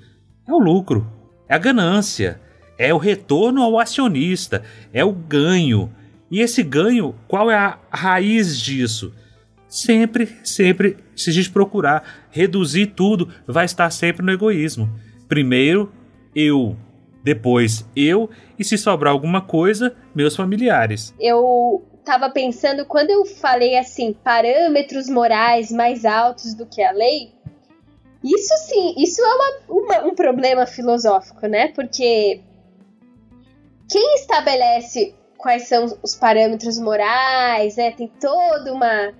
[0.50, 1.06] É o lucro,
[1.48, 2.40] é a ganância,
[2.76, 5.94] é o retorno ao acionista, é o ganho.
[6.28, 9.14] E esse ganho, qual é a raiz disso?
[9.68, 14.90] Sempre, sempre, se a gente procurar reduzir tudo, vai estar sempre no egoísmo.
[15.28, 15.92] Primeiro,
[16.34, 16.76] eu.
[17.22, 18.28] Depois, eu.
[18.58, 21.14] E se sobrar alguma coisa, meus familiares.
[21.20, 27.30] Eu tava pensando, quando eu falei assim, parâmetros morais mais altos do que a lei,
[28.22, 31.68] isso sim, isso é uma, uma, um problema filosófico, né?
[31.68, 32.40] Porque
[33.90, 37.90] quem estabelece quais são os parâmetros morais, né?
[37.92, 39.14] Tem toda uma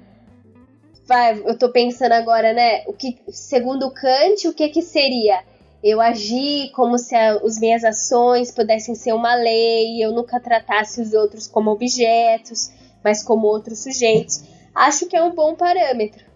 [1.11, 2.84] vai, eu tô pensando agora, né?
[2.86, 5.42] O que, segundo Kant, o que que seria?
[5.82, 11.12] Eu agir como se as minhas ações pudessem ser uma lei, eu nunca tratasse os
[11.12, 12.70] outros como objetos,
[13.03, 14.44] mas como outros sujeitos.
[14.72, 16.30] Acho que é um bom parâmetro.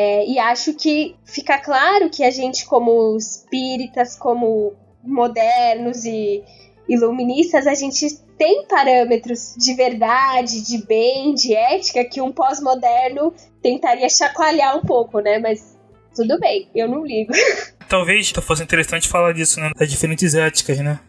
[0.00, 4.72] É, e acho que fica claro que a gente, como espíritas, como
[5.02, 6.44] modernos e
[6.88, 14.08] iluministas, a gente tem parâmetros de verdade, de bem, de ética que um pós-moderno tentaria
[14.08, 15.40] chacoalhar um pouco, né?
[15.40, 15.76] Mas
[16.14, 17.32] tudo bem, eu não ligo.
[17.88, 19.72] Talvez fosse interessante falar disso, né?
[19.76, 21.00] Das diferentes éticas, né?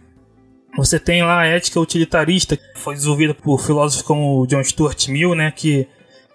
[0.76, 5.36] Você tem lá a ética utilitarista, que foi desenvolvida por filósofos como John Stuart Mill,
[5.36, 5.54] né?
[5.56, 5.88] Que,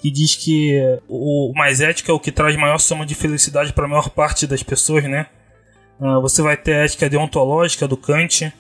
[0.05, 0.78] que diz que
[1.09, 4.46] o mais ético é o que traz maior soma de felicidade para a maior parte
[4.46, 5.28] das pessoas, né?
[5.98, 8.52] Uh, você vai ter a ética deontológica do Kant,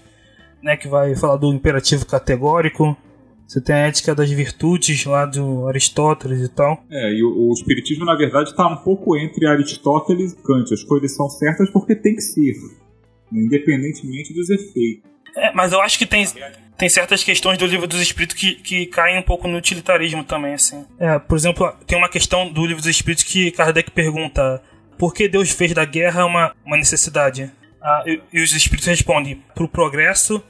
[0.62, 2.96] né, que vai falar do imperativo categórico.
[3.46, 6.82] Você tem a ética das virtudes lá do Aristóteles e tal.
[6.90, 10.72] É, e o, o Espiritismo, na verdade, está um pouco entre Aristóteles e Kant.
[10.72, 12.54] As coisas são certas porque tem que ser,
[13.30, 15.10] independentemente dos efeitos.
[15.36, 16.24] É, mas eu acho que tem,
[16.76, 20.54] tem certas questões do livro dos Espíritos que, que caem um pouco no utilitarismo também,
[20.54, 20.84] assim.
[20.98, 24.62] É, por exemplo, tem uma questão do livro dos Espíritos que Kardec pergunta
[24.98, 27.50] por que Deus fez da guerra uma, uma necessidade?
[27.80, 30.42] Ah, e, e os Espíritos respondem pro progresso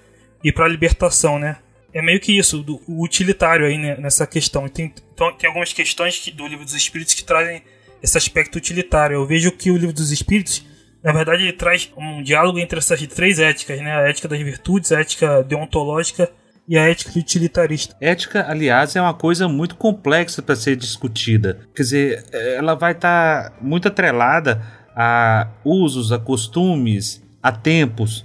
[0.42, 1.56] e para a libertação, né?
[1.92, 4.68] É meio que isso, do, o utilitário aí né, nessa questão.
[4.68, 7.62] Tem, então, tem algumas questões que, do Livro dos Espíritos que trazem
[8.02, 9.14] esse aspecto utilitário.
[9.14, 10.64] Eu vejo que o Livro dos Espíritos,
[11.04, 13.92] na verdade, ele traz um diálogo entre essas três éticas, né?
[13.92, 16.30] A ética das virtudes, a ética deontológica
[16.66, 17.94] e a ética utilitarista.
[18.00, 21.60] Ética, aliás, é uma coisa muito complexa para ser discutida.
[21.74, 24.62] Quer dizer, ela vai estar tá muito atrelada
[24.96, 28.24] a usos, a costumes, a tempos.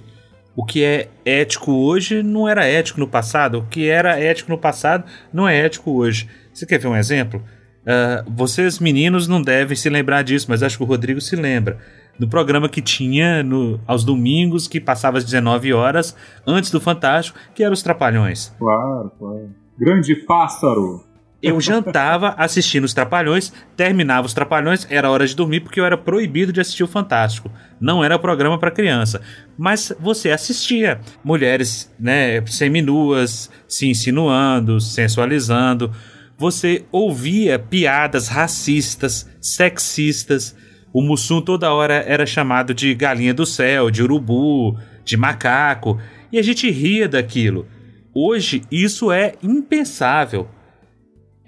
[0.56, 3.58] O que é ético hoje não era ético no passado.
[3.58, 6.26] O que era ético no passado não é ético hoje.
[6.50, 7.44] Você quer ver um exemplo?
[7.80, 11.78] Uh, vocês meninos não devem se lembrar disso, mas acho que o Rodrigo se lembra.
[12.20, 16.14] Do programa que tinha no, aos domingos, que passava às 19 horas,
[16.46, 18.54] antes do Fantástico, que era os Trapalhões.
[18.58, 19.48] Claro, claro.
[19.78, 21.02] Grande pássaro!
[21.42, 25.96] Eu jantava assistindo os Trapalhões, terminava os Trapalhões, era hora de dormir porque eu era
[25.96, 27.50] proibido de assistir o Fantástico.
[27.80, 29.22] Não era programa para criança.
[29.56, 35.90] Mas você assistia mulheres, né, seminuas, se insinuando, sensualizando.
[36.36, 40.54] Você ouvia piadas racistas, sexistas.
[40.92, 46.00] O Mussum toda hora era chamado de galinha do céu, de urubu, de macaco,
[46.32, 47.66] e a gente ria daquilo.
[48.12, 50.48] Hoje isso é impensável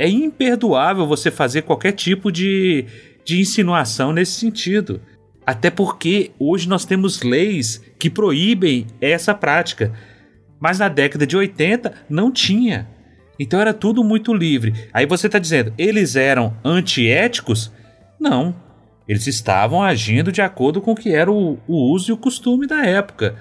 [0.03, 2.87] é imperdoável você fazer qualquer tipo de,
[3.25, 5.01] de insinuação nesse sentido.
[5.47, 9.93] Até porque hoje nós temos leis que proíbem essa prática.
[10.59, 12.89] Mas na década de 80 não tinha.
[13.39, 14.75] Então era tudo muito livre.
[14.93, 17.73] Aí você está dizendo, eles eram antiéticos?
[18.19, 18.57] Não.
[19.07, 22.67] Eles estavam agindo de acordo com o que era o, o uso e o costume
[22.67, 23.35] da época.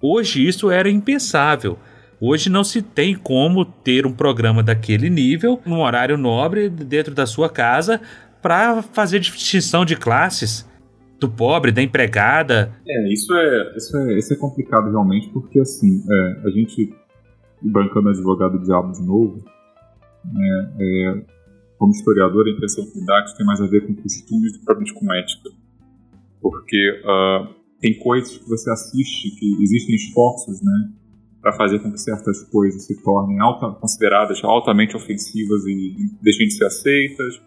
[0.00, 1.78] Hoje isso era impensável.
[2.20, 7.26] Hoje não se tem como ter um programa daquele nível, num horário nobre, dentro da
[7.26, 8.00] sua casa,
[8.40, 10.68] para fazer distinção de classes
[11.18, 12.72] do pobre, da empregada.
[12.86, 16.94] É, isso é, isso é, isso é complicado realmente, porque assim, é, a gente,
[17.62, 19.42] bancando advogado diabo de novo,
[20.24, 21.33] né, é,
[21.84, 24.64] como historiador, a impressão que dá que tem mais a ver com costumes do que
[24.64, 25.50] propriamente com ética.
[26.40, 30.92] Porque uh, tem coisas que você assiste que existem esforços, né?
[31.42, 36.54] para fazer com que certas coisas se tornem alta, consideradas altamente ofensivas e deixem de
[36.54, 37.42] ser aceitas,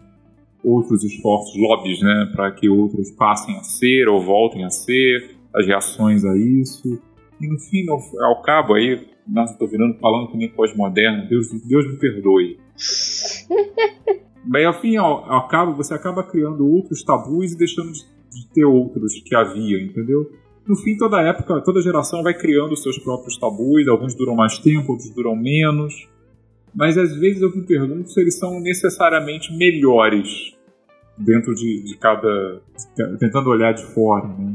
[0.62, 5.66] outros esforços, lobbies, né, para que outras passem a ser ou voltem a ser, as
[5.66, 7.02] reações a isso.
[7.40, 11.48] E no fim, ao, ao cabo, aí, nossa, estou virando falando que nem pós-moderno, Deus,
[11.66, 12.56] Deus me perdoe.
[14.44, 18.46] Bem, ao fim, ao, ao cabo, você acaba criando outros tabus e deixando de, de
[18.52, 20.30] ter outros que havia, entendeu?
[20.68, 24.58] no fim, toda época, toda geração vai criando os seus próprios tabus, alguns duram mais
[24.58, 26.06] tempo, outros duram menos.
[26.74, 30.54] Mas às vezes eu me pergunto se eles são necessariamente melhores
[31.16, 32.60] dentro de, de cada.
[33.18, 34.54] tentando olhar de fora, né?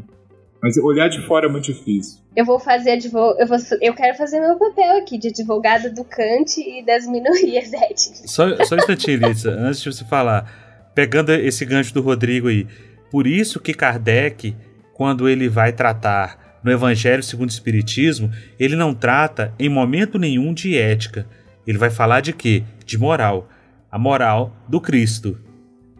[0.63, 2.21] Mas olhar de fora é muito difícil.
[2.33, 3.37] Eu vou fazer advog...
[3.37, 3.57] eu, vou...
[3.81, 8.23] eu quero fazer meu papel aqui de advogada do Kant e das minorias étnicas.
[8.27, 10.89] Só, só um instantinho, Lisa, antes de você falar.
[10.95, 12.65] Pegando esse gancho do Rodrigo aí.
[13.11, 14.55] Por isso que Kardec
[14.93, 20.53] quando ele vai tratar no Evangelho segundo o Espiritismo, ele não trata em momento nenhum
[20.53, 21.27] de ética.
[21.67, 22.63] Ele vai falar de quê?
[22.85, 23.49] De moral.
[23.91, 25.37] A moral do Cristo.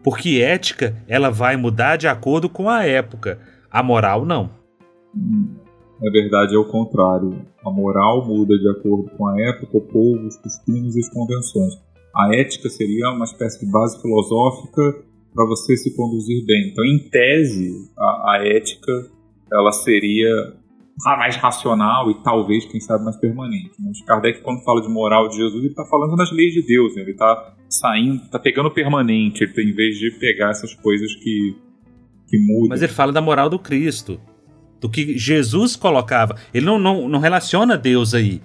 [0.02, 3.38] Porque ética, ela vai mudar de acordo com a época.
[3.74, 4.50] A moral, não.
[6.00, 7.44] Na verdade, é o contrário.
[7.66, 11.74] A moral muda de acordo com a época, o povo, os costumes e as convenções.
[12.14, 15.02] A ética seria uma espécie de base filosófica
[15.34, 16.70] para você se conduzir bem.
[16.70, 18.92] Então, em tese, a, a ética
[19.52, 20.54] ela seria
[21.18, 23.72] mais racional e talvez, quem sabe, mais permanente.
[23.80, 26.94] Mas Kardec, quando fala de moral de Jesus, ele está falando das leis de Deus,
[26.94, 27.02] né?
[27.02, 31.56] ele está saindo, está pegando permanente, ele, em vez de pegar essas coisas que,
[32.34, 32.68] que mudam.
[32.68, 34.20] Mas ele fala da moral do Cristo,
[34.80, 36.36] do que Jesus colocava.
[36.52, 38.42] Ele não, não, não relaciona Deus aí.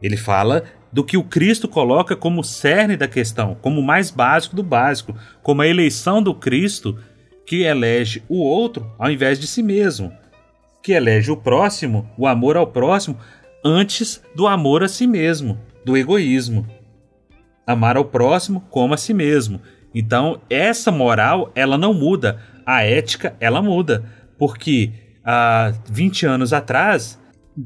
[0.00, 4.56] Ele fala do que o Cristo coloca como cerne da questão, como o mais básico
[4.56, 6.98] do básico, como a eleição do Cristo
[7.46, 10.12] que elege o outro ao invés de si mesmo,
[10.82, 13.18] que elege o próximo, o amor ao próximo,
[13.64, 16.66] antes do amor a si mesmo, do egoísmo.
[17.66, 19.60] Amar ao próximo como a si mesmo.
[19.94, 22.40] Então, essa moral, ela não muda.
[22.66, 24.04] A ética, ela muda.
[24.36, 24.92] Porque
[25.24, 27.18] há 20 anos atrás,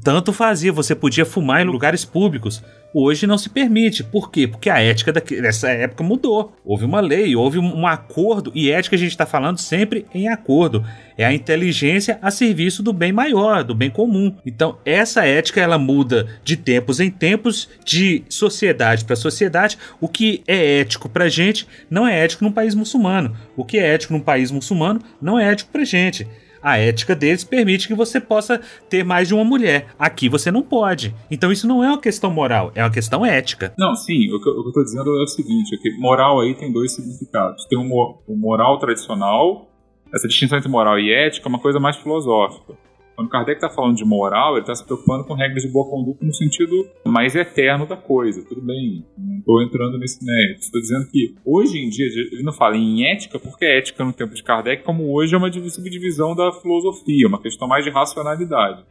[0.03, 2.63] tanto fazia, você podia fumar em lugares públicos.
[2.93, 4.03] Hoje não se permite.
[4.03, 4.47] Por quê?
[4.47, 6.53] Porque a ética dessa época mudou.
[6.65, 10.83] Houve uma lei, houve um acordo, e ética a gente está falando sempre em acordo.
[11.17, 14.35] É a inteligência a serviço do bem maior, do bem comum.
[14.45, 19.77] Então, essa ética ela muda de tempos em tempos, de sociedade para sociedade.
[19.99, 23.35] O que é ético para gente não é ético num país muçulmano.
[23.55, 26.27] O que é ético num país muçulmano não é ético para gente
[26.61, 29.87] a ética deles permite que você possa ter mais de uma mulher.
[29.97, 31.13] Aqui você não pode.
[31.29, 33.73] Então isso não é uma questão moral, é uma questão ética.
[33.77, 36.71] Não, sim, o que, eu estou dizendo é o seguinte: é que moral aí tem
[36.71, 37.65] dois significados.
[37.65, 39.69] Tem o, moral tradicional,
[40.13, 42.73] essa distinção entre moral e ética é uma coisa mais filosófica.
[43.21, 46.25] Quando Kardec está falando de moral, ele está se preocupando com regras de boa conduta
[46.25, 48.43] no sentido mais eterno da coisa.
[48.43, 50.61] Tudo bem, não estou entrando nesse mérito.
[50.61, 54.33] Estou dizendo que hoje em dia, ele não fala em ética, porque ética no tempo
[54.33, 58.83] de Kardec, como hoje, é uma subdivisão da filosofia, uma questão mais de racionalidade.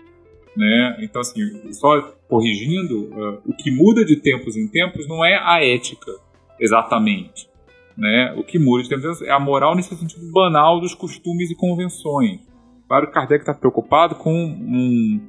[0.57, 0.99] Né?
[1.01, 5.65] Então, assim, só corrigindo, uh, o que muda de tempos em tempos não é a
[5.65, 6.13] ética,
[6.61, 7.49] exatamente.
[7.97, 8.33] Né?
[8.37, 11.51] O que muda de tempos em tempos é a moral nesse sentido banal dos costumes
[11.51, 12.50] e convenções.
[12.91, 15.21] Claro que Kardec está preocupado com um,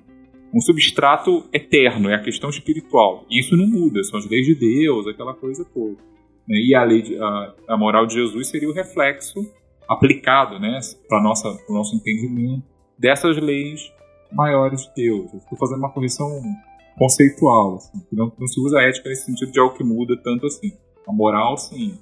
[0.52, 3.24] um substrato eterno, é a questão espiritual.
[3.30, 5.96] Isso não muda, são as leis de Deus, aquela coisa toda.
[6.50, 6.58] Né?
[6.58, 9.40] E a, lei de, a, a, moral de Jesus seria o reflexo
[9.88, 11.24] aplicado né, para o
[11.72, 12.64] nosso entendimento
[12.98, 13.94] dessas leis
[14.32, 15.32] maiores de Deus.
[15.32, 16.42] Estou fazendo uma correção
[16.98, 17.76] conceitual.
[17.76, 20.74] Assim, não, não se usa a ética nesse sentido de algo que muda tanto assim.
[21.08, 22.00] A moral, sim.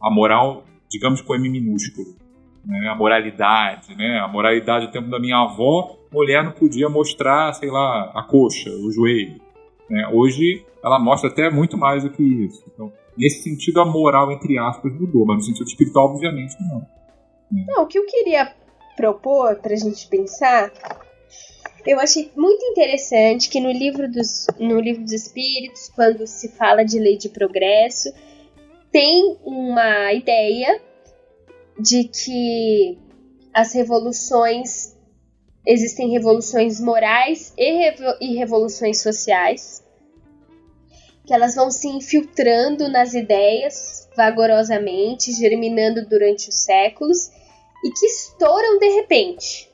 [0.00, 2.21] A moral, digamos com M minúsculo
[2.64, 4.18] né, a moralidade, né?
[4.18, 8.70] A moralidade do tempo da minha avó, mulher não podia mostrar, sei lá, a coxa,
[8.70, 9.40] o joelho.
[9.88, 10.08] Né?
[10.12, 12.64] Hoje ela mostra até muito mais do que isso.
[12.72, 16.86] Então, nesse sentido, a moral, entre aspas, mudou, mas no sentido espiritual, obviamente, não.
[17.50, 17.64] Né?
[17.68, 18.52] Não, o que eu queria
[18.96, 20.70] propor para a gente pensar,
[21.86, 26.84] eu achei muito interessante que no livro, dos, no livro dos Espíritos, quando se fala
[26.84, 28.12] de lei de progresso,
[28.90, 30.80] tem uma ideia
[31.78, 32.98] de que
[33.52, 34.96] as revoluções
[35.66, 39.82] existem revoluções morais e, revo e revoluções sociais,
[41.24, 47.30] que elas vão se infiltrando nas ideias vagarosamente, germinando durante os séculos
[47.84, 49.70] e que estouram de repente.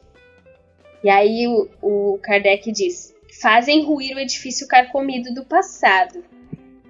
[1.02, 6.22] E aí o, o Kardec diz: fazem ruir o edifício carcomido do passado.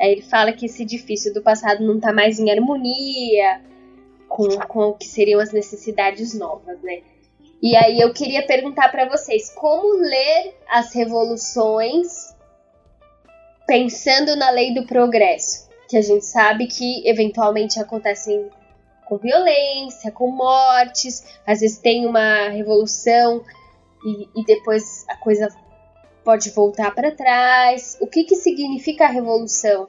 [0.01, 3.61] Aí ele fala que esse edifício do passado não está mais em harmonia,
[4.29, 7.03] com, com o que seriam as necessidades novas, né?
[7.61, 12.37] E aí eu queria perguntar para vocês como ler as revoluções
[13.66, 18.49] pensando na lei do progresso, que a gente sabe que eventualmente acontecem
[19.07, 23.43] com violência, com mortes, às vezes tem uma revolução
[24.05, 25.49] e, e depois a coisa
[26.24, 27.97] pode voltar para trás.
[28.01, 29.89] O que, que significa a revolução?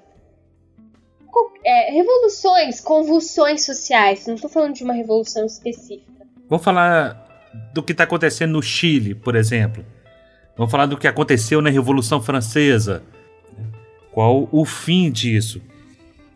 [1.66, 4.26] É, revoluções, convulsões sociais.
[4.26, 6.26] Não estou falando de uma revolução específica.
[6.48, 7.28] Vamos falar
[7.74, 9.86] do que está acontecendo no Chile, por exemplo.
[10.58, 13.04] Vamos falar do que aconteceu na Revolução Francesa.
[14.12, 15.62] Qual o fim disso?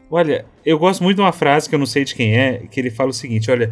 [0.09, 2.79] Olha, eu gosto muito de uma frase que eu não sei de quem é, que
[2.79, 3.71] ele fala o seguinte: olha,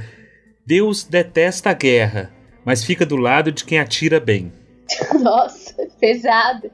[0.66, 2.34] Deus detesta a guerra,
[2.66, 4.52] mas fica do lado de quem atira bem.
[5.22, 6.70] Nossa, pesado.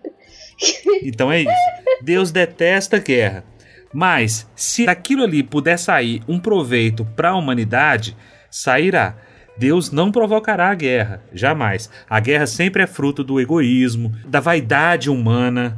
[1.03, 1.51] Então é isso.
[2.01, 3.43] Deus detesta a guerra.
[3.93, 8.15] Mas se daquilo ali puder sair um proveito para a humanidade,
[8.49, 9.15] sairá.
[9.57, 11.89] Deus não provocará a guerra, jamais.
[12.07, 15.77] A guerra sempre é fruto do egoísmo, da vaidade humana,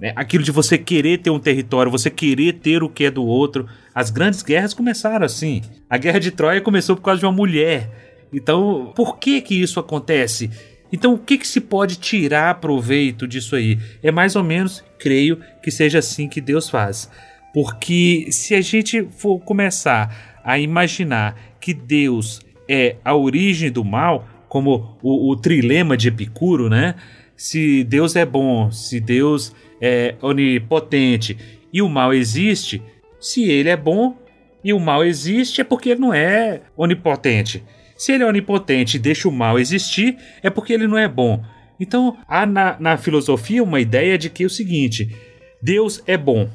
[0.00, 0.12] né?
[0.16, 3.68] aquilo de você querer ter um território, você querer ter o que é do outro.
[3.94, 5.62] As grandes guerras começaram assim.
[5.88, 7.88] A guerra de Troia começou por causa de uma mulher.
[8.32, 10.50] Então, por que que isso acontece?
[10.92, 13.78] Então, o que, que se pode tirar proveito disso aí?
[14.02, 17.08] É mais ou menos, creio, que seja assim que Deus faz.
[17.52, 24.26] Porque se a gente for começar a imaginar que Deus é a origem do mal,
[24.48, 26.94] como o, o trilema de Epicuro, né?
[27.36, 31.36] Se Deus é bom, se Deus é onipotente
[31.72, 32.82] e o mal existe,
[33.20, 34.16] se ele é bom
[34.64, 37.62] e o mal existe, é porque ele não é onipotente.
[37.96, 41.42] Se ele é onipotente e deixa o mal existir, é porque ele não é bom.
[41.78, 45.14] Então, há na, na filosofia uma ideia de que é o seguinte:
[45.60, 46.48] Deus é bom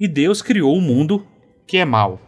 [0.00, 1.26] e Deus criou um mundo
[1.66, 2.18] que é mal.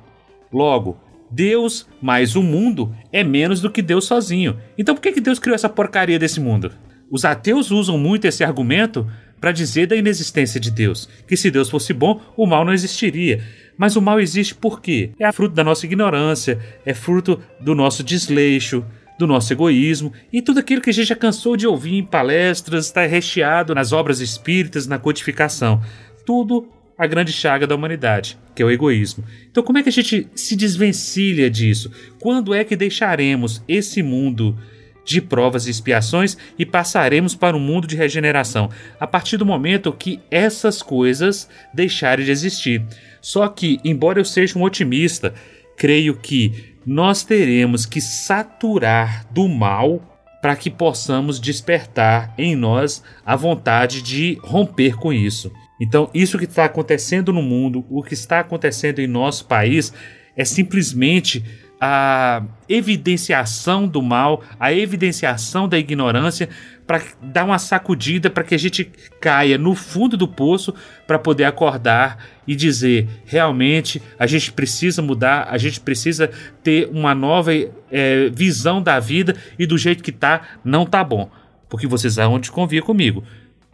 [0.53, 1.01] Logo,
[1.31, 4.59] Deus mais o mundo é menos do que Deus sozinho.
[4.77, 6.70] Então por que, que Deus criou essa porcaria desse mundo?
[7.11, 9.07] Os ateus usam muito esse argumento
[9.41, 13.43] para dizer da inexistência de Deus, que se Deus fosse bom, o mal não existiria.
[13.77, 15.11] Mas o mal existe por quê?
[15.18, 18.85] É fruto da nossa ignorância, é fruto do nosso desleixo,
[19.18, 22.87] do nosso egoísmo e tudo aquilo que a gente já cansou de ouvir em palestras,
[22.87, 25.83] está recheado nas obras espíritas, na codificação.
[26.25, 26.68] Tudo
[27.03, 29.25] a grande chaga da humanidade, que é o egoísmo.
[29.51, 31.91] Então, como é que a gente se desvencilha disso?
[32.21, 34.57] Quando é que deixaremos esse mundo
[35.05, 38.71] de provas e expiações e passaremos para um mundo de regeneração?
[39.01, 42.81] A partir do momento que essas coisas deixarem de existir.
[43.21, 45.35] Só que, embora eu seja um otimista,
[45.77, 53.35] creio que nós teremos que saturar do mal para que possamos despertar em nós a
[53.35, 55.51] vontade de romper com isso.
[55.83, 59.93] Então, isso que está acontecendo no mundo, o que está acontecendo em nosso país,
[60.37, 61.45] é simplesmente
[61.80, 66.49] a evidenciação do mal, a evidenciação da ignorância,
[66.87, 68.85] para dar uma sacudida para que a gente
[69.20, 70.72] caia no fundo do poço
[71.05, 76.30] para poder acordar e dizer realmente a gente precisa mudar, a gente precisa
[76.62, 77.53] ter uma nova
[77.91, 81.28] é, visão da vida e do jeito que tá não tá bom,
[81.68, 83.24] porque vocês vão de convir comigo.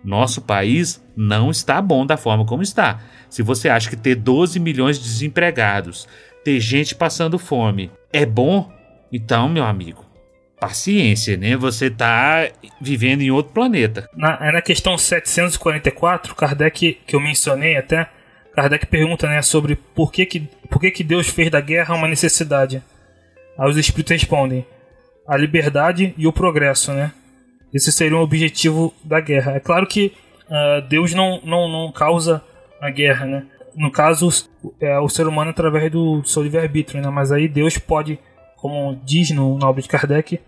[0.05, 3.01] Nosso país não está bom da forma como está.
[3.29, 6.07] Se você acha que ter 12 milhões de desempregados,
[6.45, 8.73] ter gente passando fome é bom,
[9.13, 10.05] então, meu amigo,
[10.61, 11.57] paciência, né?
[11.57, 12.49] Você está
[12.81, 14.09] vivendo em outro planeta.
[14.15, 18.09] Na, é na questão 744, Kardec, que eu mencionei até,
[18.55, 22.09] Kardec pergunta né, sobre por que, que, por que, que Deus fez da guerra uma
[22.09, 22.83] necessidade.
[23.59, 24.67] Aí os espíritos respondem:
[25.27, 27.13] a liberdade e o progresso, né?
[27.73, 29.53] Esse seria o objetivo da guerra.
[29.53, 30.13] É claro que
[30.49, 32.43] uh, Deus não, não, não causa
[32.81, 33.47] a guerra, né?
[33.75, 34.29] No caso,
[34.81, 37.09] é o ser humano através do seu livre-arbítrio, né?
[37.11, 38.19] Mas aí Deus pode,
[38.57, 40.41] como diz no, obra de Kardec,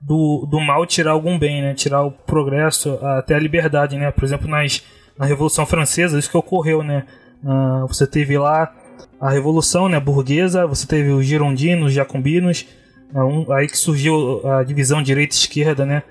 [0.00, 1.74] do, do mal tirar algum bem, né?
[1.74, 4.10] Tirar o progresso, até a liberdade, né?
[4.10, 4.82] Por exemplo, nas,
[5.18, 7.04] na Revolução Francesa, isso que ocorreu, né?
[7.42, 8.74] Uh, você teve lá
[9.20, 12.66] a Revolução né, burguesa, você teve os girondinos, os jacobinos,
[13.14, 16.02] uh, um, aí que surgiu a divisão direita-esquerda, né?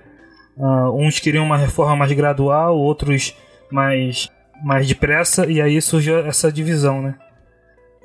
[0.58, 3.36] Uh, uns queriam uma reforma mais gradual, outros
[3.72, 4.30] mais,
[4.64, 7.16] mais depressa, e aí surgiu essa divisão, né?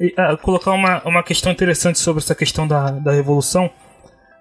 [0.00, 3.70] E, uh, colocar uma, uma questão interessante sobre essa questão da, da revolução.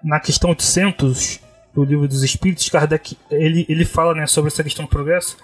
[0.02, 1.40] Na questão 800
[1.74, 5.36] do livro dos Espíritos, Kardec ele, ele fala né, sobre essa questão do progresso,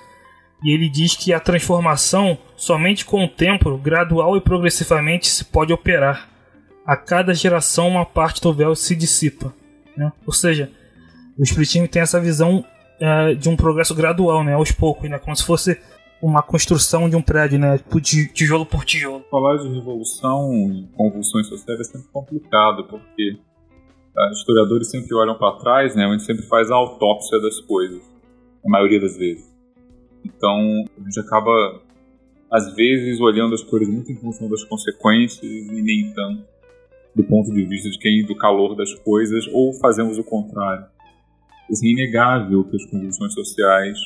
[0.63, 5.73] e ele diz que a transformação somente com o tempo, gradual e progressivamente, se pode
[5.73, 6.29] operar.
[6.87, 9.53] A cada geração, uma parte do véu se dissipa.
[9.97, 10.11] Né?
[10.27, 10.71] Ou seja,
[11.39, 12.65] o Espiritismo tem essa visão
[13.01, 15.81] é, de um progresso gradual, né, aos poucos, né, como se fosse
[16.23, 17.79] uma construção de um prédio, né,
[18.33, 19.25] tijolo por tijolo.
[19.31, 23.37] Falar de revolução e convulsões sociais é sempre complicado, porque
[24.31, 28.03] os historiadores sempre olham para trás, né, a gente sempre faz a autópsia das coisas,
[28.65, 29.53] a maioria das vezes.
[30.25, 31.83] Então, a gente acaba
[32.51, 36.45] às vezes olhando as coisas muito em função das consequências e nem tanto
[37.15, 40.87] do ponto de vista de quem do calor das coisas, ou fazemos o contrário.
[41.71, 43.99] É inegável que as convulsões sociais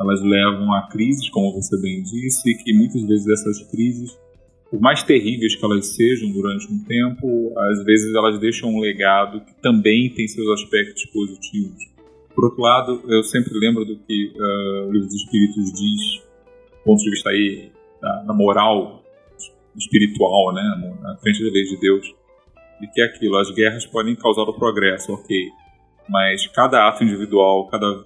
[0.00, 4.18] elas levam a crises, como você bem disse, e que muitas vezes essas crises,
[4.70, 9.44] por mais terríveis que elas sejam durante um tempo, às vezes elas deixam um legado
[9.44, 11.90] que também tem seus aspectos positivos.
[12.34, 16.22] Por outro lado, eu sempre lembro do que uh, o livro dos Espíritos diz,
[16.78, 17.70] do ponto de vista aí
[18.00, 19.04] da, da moral
[19.76, 22.06] espiritual, né, na frente da lei de Deus,
[22.80, 25.36] de que é aquilo, as guerras podem causar o progresso, ok,
[26.10, 28.04] mas cada ato individual, cada,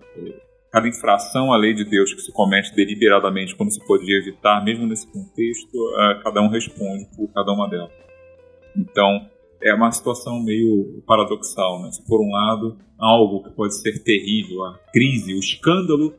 [0.71, 4.87] cada infração à lei de Deus que se comete deliberadamente quando se poderia evitar, mesmo
[4.87, 7.91] nesse contexto, uh, cada um responde por cada uma delas.
[8.77, 9.27] Então,
[9.63, 11.91] é uma situação meio paradoxal, né?
[11.93, 16.15] Se por um lado, algo que pode ser terrível, a crise, o escândalo,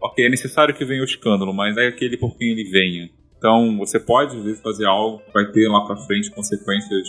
[0.00, 3.10] ok, é necessário que venha o escândalo, mas é aquele por quem ele venha.
[3.36, 7.08] Então, você pode, às vezes, fazer algo que vai ter lá para frente consequências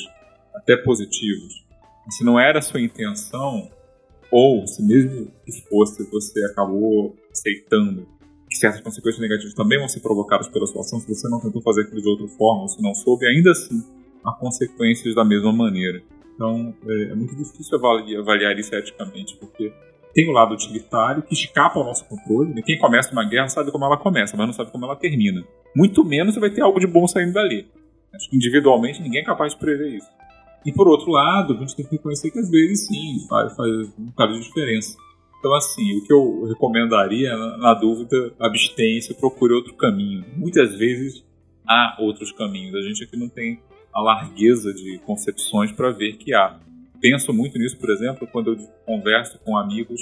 [0.56, 1.54] até positivas.
[2.10, 3.70] se não era a sua intenção,
[4.32, 8.08] ou se mesmo que fosse, você acabou aceitando
[8.50, 11.82] que certas consequências negativas também vão ser provocadas pela situação, se você não tentou fazer
[11.82, 13.84] aquilo de outra forma, ou se não soube, ainda assim
[14.24, 16.02] há consequências da mesma maneira.
[16.34, 19.72] Então é, é muito difícil avaliar, avaliar, isso eticamente, porque
[20.14, 22.54] tem o lado utilitário que escapa ao nosso controle.
[22.54, 22.62] Né?
[22.62, 25.44] Quem começa uma guerra sabe como ela começa, mas não sabe como ela termina.
[25.76, 27.68] Muito menos você vai ter algo de bom saindo dali.
[28.14, 30.08] Acho que individualmente ninguém é capaz de prever isso.
[30.66, 33.72] E por outro lado, a gente tem que reconhecer que às vezes sim, faz, faz
[34.00, 34.98] um bocado de diferença.
[35.40, 40.26] Então, assim, o que eu recomendaria, na, dúvida, abstenha-se, procure outro caminho.
[40.36, 41.24] Muitas vezes
[41.68, 42.74] há outros caminhos.
[42.74, 43.62] A gente aqui não tem
[43.94, 46.60] a largueza de concepções para ver que há.
[47.00, 48.58] Penso muito nisso, por exemplo, quando eu
[48.88, 50.02] converso com amigos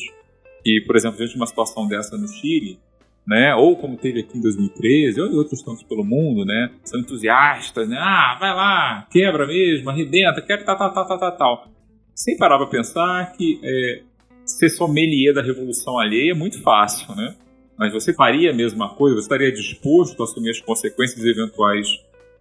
[0.63, 2.79] que, por exemplo, diante de uma situação dessa no Chile,
[3.25, 3.55] né?
[3.55, 6.71] Ou como teve aqui em 2013, ou em outros tantos pelo mundo, né?
[6.83, 7.97] São entusiastas, né?
[7.99, 11.67] Ah, vai lá, quebra mesmo, arrebenta, quer tal, tal, tal, tal, tal, tal.
[12.13, 14.01] Sem parar para pensar que é,
[14.45, 17.35] ser sommelier da revolução alheia é muito fácil, né?
[17.77, 19.15] Mas você faria a mesma coisa?
[19.15, 21.87] Você estaria disposto a assumir as consequências e eventuais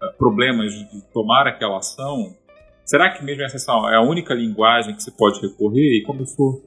[0.03, 2.37] uh, problemas de tomar aquela ação?
[2.85, 5.99] Será que mesmo essa é a única linguagem que se pode recorrer?
[5.99, 6.63] E como eu sou,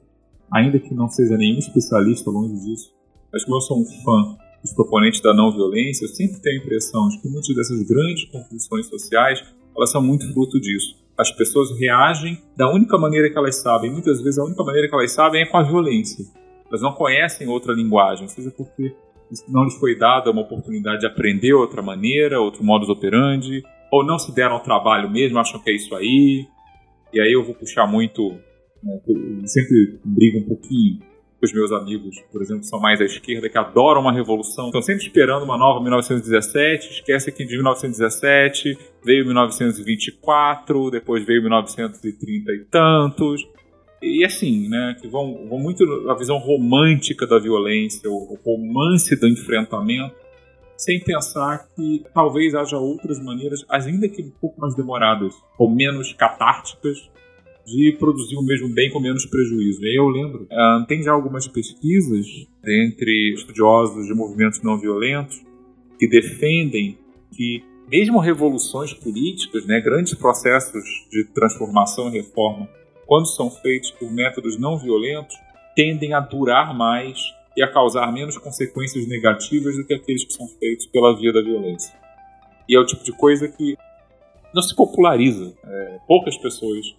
[0.50, 2.95] ainda que não seja nenhum especialista longe disso,
[3.36, 6.64] mas como eu sou um fã dos proponentes da não violência, eu sempre tenho a
[6.64, 9.44] impressão de que muitas dessas grandes compulsões sociais
[9.76, 10.96] elas são muito fruto disso.
[11.18, 14.94] As pessoas reagem da única maneira que elas sabem, muitas vezes a única maneira que
[14.94, 16.24] elas sabem é com a violência.
[16.68, 18.94] Elas não conhecem outra linguagem, seja porque
[19.48, 23.62] não lhes foi dada uma oportunidade de aprender outra maneira, outro modus operandi,
[23.92, 26.46] ou não se deram ao trabalho mesmo, acham que é isso aí.
[27.12, 28.30] E aí eu vou puxar muito,
[28.82, 28.98] né,
[29.44, 31.15] sempre brigo um pouquinho
[31.46, 35.04] os meus amigos, por exemplo, são mais à esquerda, que adoram uma revolução, estão sempre
[35.04, 43.48] esperando uma nova 1917, esquece que de 1917 veio 1924, depois veio 1930 e tantos.
[44.02, 49.26] E assim, né, que vão, vão muito na visão romântica da violência, o romance do
[49.26, 50.14] enfrentamento,
[50.76, 56.12] sem pensar que talvez haja outras maneiras, ainda que um pouco mais demoradas ou menos
[56.12, 57.10] catárticas,
[57.66, 59.82] de produzir o mesmo bem com menos prejuízo.
[59.82, 62.26] E aí eu lembro, uh, tem já algumas pesquisas
[62.64, 65.44] entre estudiosos de movimentos não violentos
[65.98, 66.96] que defendem
[67.32, 72.68] que mesmo revoluções políticas, né, grandes processos de transformação e reforma,
[73.04, 75.36] quando são feitos por métodos não violentos,
[75.74, 77.18] tendem a durar mais
[77.56, 81.40] e a causar menos consequências negativas do que aqueles que são feitos pela via da
[81.40, 81.94] violência.
[82.68, 83.76] E é o tipo de coisa que
[84.52, 85.54] não se populariza.
[85.64, 86.94] É, poucas pessoas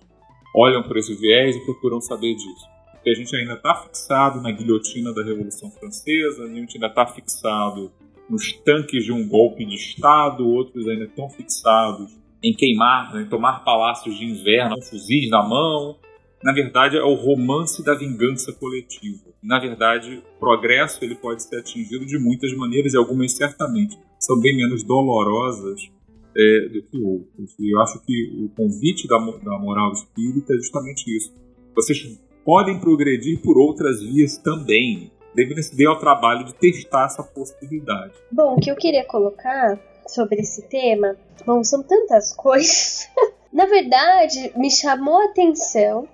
[0.55, 2.65] olham por esse viés e procuram saber disso.
[2.91, 7.05] Porque a gente ainda está fixado na guilhotina da Revolução Francesa, a gente ainda está
[7.05, 7.91] fixado
[8.29, 13.29] nos tanques de um golpe de Estado, outros ainda estão fixados em queimar, né, em
[13.29, 15.97] tomar palácios de inverno com fuzis na mão.
[16.43, 19.27] Na verdade, é o romance da vingança coletiva.
[19.41, 24.39] Na verdade, o progresso ele pode ser atingido de muitas maneiras e algumas certamente são
[24.39, 25.89] bem menos dolorosas
[26.37, 27.55] é, do que outros.
[27.59, 31.33] E eu acho que o convite da, da moral espírita é justamente isso.
[31.75, 35.11] Vocês podem progredir por outras vias também.
[35.35, 38.13] Devem se dar ao trabalho de testar essa possibilidade.
[38.31, 41.15] Bom, o que eu queria colocar sobre esse tema,
[41.45, 43.07] bom, são tantas coisas.
[43.51, 46.07] Na verdade, me chamou a atenção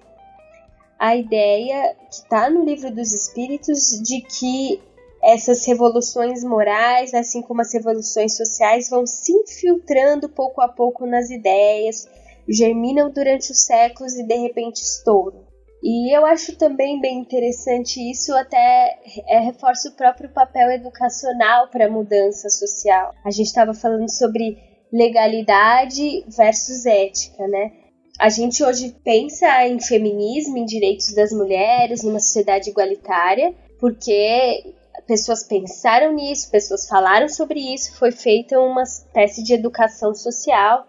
[0.97, 4.81] a ideia que está no livro dos Espíritos de que
[5.23, 11.29] essas revoluções morais, assim como as revoluções sociais, vão se infiltrando pouco a pouco nas
[11.29, 12.07] ideias,
[12.47, 15.43] germinam durante os séculos e de repente estouram.
[15.81, 21.87] E eu acho também bem interessante isso, até é, reforça o próprio papel educacional para
[21.87, 23.13] a mudança social.
[23.25, 24.57] A gente estava falando sobre
[24.91, 27.71] legalidade versus ética, né?
[28.19, 34.73] A gente hoje pensa em feminismo, em direitos das mulheres, numa sociedade igualitária, porque
[35.07, 40.85] pessoas pensaram nisso, pessoas falaram sobre isso, foi feita uma espécie de educação social,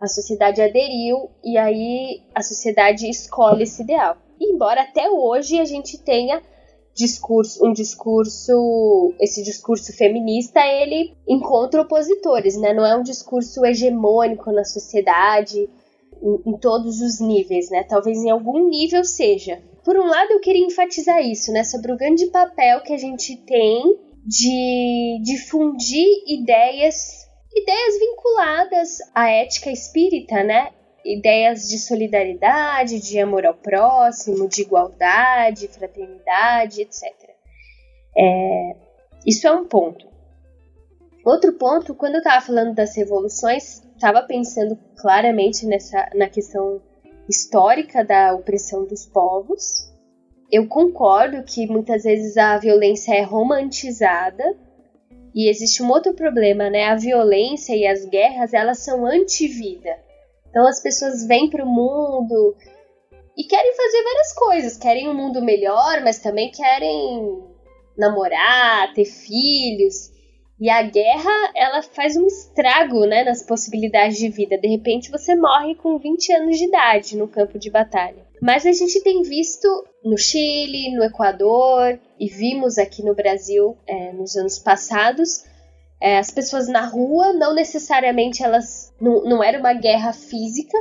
[0.00, 4.16] a sociedade aderiu e aí a sociedade escolhe esse ideal.
[4.38, 6.42] E embora até hoje a gente tenha
[6.94, 12.72] discurso, um discurso, esse discurso feminista, ele encontra opositores, né?
[12.72, 15.68] Não é um discurso hegemônico na sociedade
[16.22, 17.84] em, em todos os níveis, né?
[17.84, 19.62] Talvez em algum nível seja.
[19.86, 21.62] Por um lado, eu queria enfatizar isso, né?
[21.62, 27.24] Sobre o grande papel que a gente tem de difundir ideias
[27.54, 30.72] ideias vinculadas à ética espírita, né?
[31.04, 37.04] ideias de solidariedade, de amor ao próximo, de igualdade, fraternidade, etc.
[38.18, 38.76] É,
[39.24, 40.04] isso é um ponto.
[41.24, 46.82] Outro ponto, quando eu estava falando das revoluções, estava pensando claramente nessa na questão
[47.28, 49.90] histórica da opressão dos povos.
[50.50, 54.44] Eu concordo que muitas vezes a violência é romantizada
[55.34, 56.84] e existe um outro problema, né?
[56.84, 59.94] A violência e as guerras, elas são anti-vida.
[60.48, 62.56] Então as pessoas vêm para o mundo
[63.36, 67.44] e querem fazer várias coisas, querem um mundo melhor, mas também querem
[67.98, 70.15] namorar, ter filhos.
[70.58, 74.56] E a guerra, ela faz um estrago, né, nas possibilidades de vida.
[74.56, 78.26] De repente você morre com 20 anos de idade no campo de batalha.
[78.40, 79.68] Mas a gente tem visto
[80.04, 85.44] no Chile, no Equador e vimos aqui no Brasil é, nos anos passados
[86.00, 88.92] é, as pessoas na rua, não necessariamente elas.
[89.00, 90.76] Não, não era uma guerra física,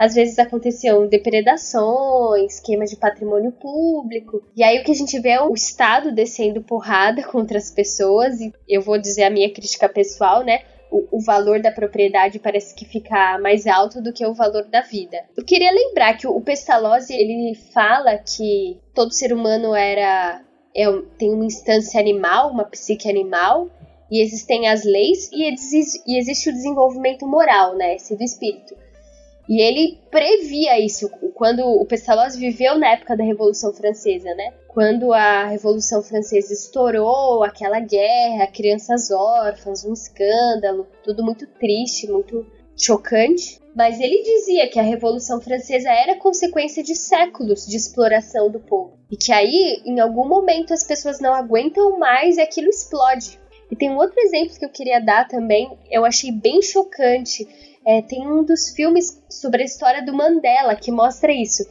[0.00, 4.42] às vezes aconteciam depredações, queima de patrimônio público.
[4.56, 8.40] E aí o que a gente vê é o Estado descendo porrada contra as pessoas.
[8.40, 10.62] E eu vou dizer a minha crítica pessoal, né?
[10.90, 14.80] O, o, valor da propriedade parece que fica mais alto do que o valor da
[14.80, 15.18] vida.
[15.36, 20.42] Eu queria lembrar que o, o Pestalozzi ele fala que todo ser humano era
[20.74, 20.86] é,
[21.18, 23.68] tem uma instância animal, uma psique animal,
[24.10, 25.42] e existem as leis e,
[26.06, 28.74] e existe o desenvolvimento moral, né, esse do espírito.
[29.50, 34.54] E ele previa isso quando o Pestalozzi viveu na época da Revolução Francesa, né?
[34.68, 42.46] Quando a Revolução Francesa estourou, aquela guerra, crianças órfãs, um escândalo, tudo muito triste, muito
[42.76, 43.60] chocante.
[43.74, 49.00] Mas ele dizia que a Revolução Francesa era consequência de séculos de exploração do povo.
[49.10, 53.40] E que aí, em algum momento, as pessoas não aguentam mais e aquilo explode.
[53.68, 57.48] E tem um outro exemplo que eu queria dar também, eu achei bem chocante.
[57.86, 61.64] É, tem um dos filmes sobre a história do Mandela que mostra isso.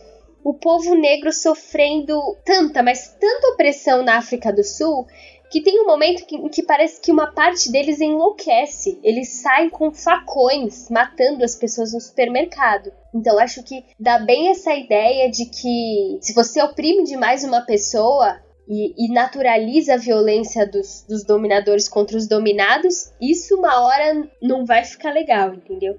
[0.44, 5.06] O povo negro sofrendo tanta, mas tanta opressão na África do Sul
[5.50, 9.00] que tem um momento que, que parece que uma parte deles enlouquece.
[9.04, 12.92] Eles saem com facões, matando as pessoas no supermercado.
[13.14, 18.40] Então acho que dá bem essa ideia de que se você oprime demais uma pessoa,
[18.70, 24.64] e, e naturaliza a violência dos, dos dominadores contra os dominados, isso uma hora não
[24.64, 25.98] vai ficar legal, entendeu?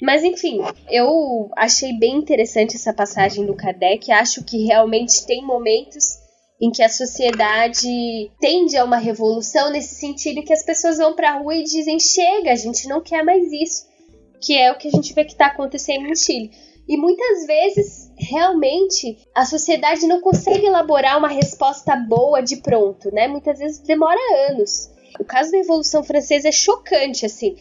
[0.00, 4.12] Mas enfim, eu achei bem interessante essa passagem do Kardec.
[4.12, 6.18] Acho que realmente tem momentos
[6.60, 11.30] em que a sociedade tende a uma revolução nesse sentido que as pessoas vão para
[11.30, 13.86] a rua e dizem: chega, a gente não quer mais isso.
[14.40, 16.50] Que é o que a gente vê que está acontecendo no Chile.
[16.88, 23.26] E muitas vezes, realmente, a sociedade não consegue elaborar uma resposta boa de pronto, né?
[23.26, 24.20] Muitas vezes demora
[24.50, 24.90] anos.
[25.18, 27.56] O caso da Revolução Francesa é chocante, assim.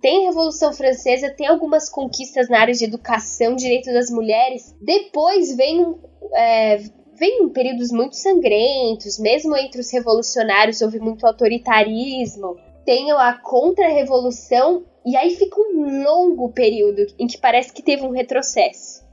[0.00, 4.76] Tem Revolução Francesa, tem algumas conquistas na área de educação, direito das mulheres.
[4.80, 5.96] Depois vem
[6.34, 6.80] é,
[7.18, 12.56] vem períodos muito sangrentos, mesmo entre os revolucionários houve muito autoritarismo.
[12.84, 18.10] Tem a contra-revolução e aí fica um longo período em que parece que teve um
[18.10, 19.06] retrocesso.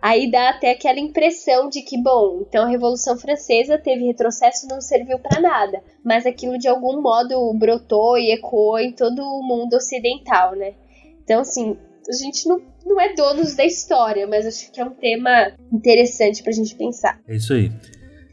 [0.00, 4.80] Aí dá até aquela impressão de que, bom, então a Revolução Francesa teve retrocesso não
[4.80, 9.74] serviu para nada, mas aquilo de algum modo brotou e ecoou em todo o mundo
[9.74, 10.74] ocidental, né?
[11.22, 11.76] Então, assim,
[12.08, 16.42] a gente não, não é donos da história, mas acho que é um tema interessante
[16.42, 17.20] pra gente pensar.
[17.28, 17.70] É isso aí.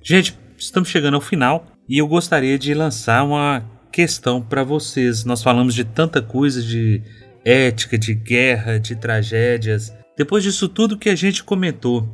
[0.01, 5.25] Gente, estamos chegando ao final e eu gostaria de lançar uma questão para vocês.
[5.25, 7.01] Nós falamos de tanta coisa de
[7.43, 9.93] ética, de guerra, de tragédias.
[10.17, 12.07] Depois disso tudo que a gente comentou,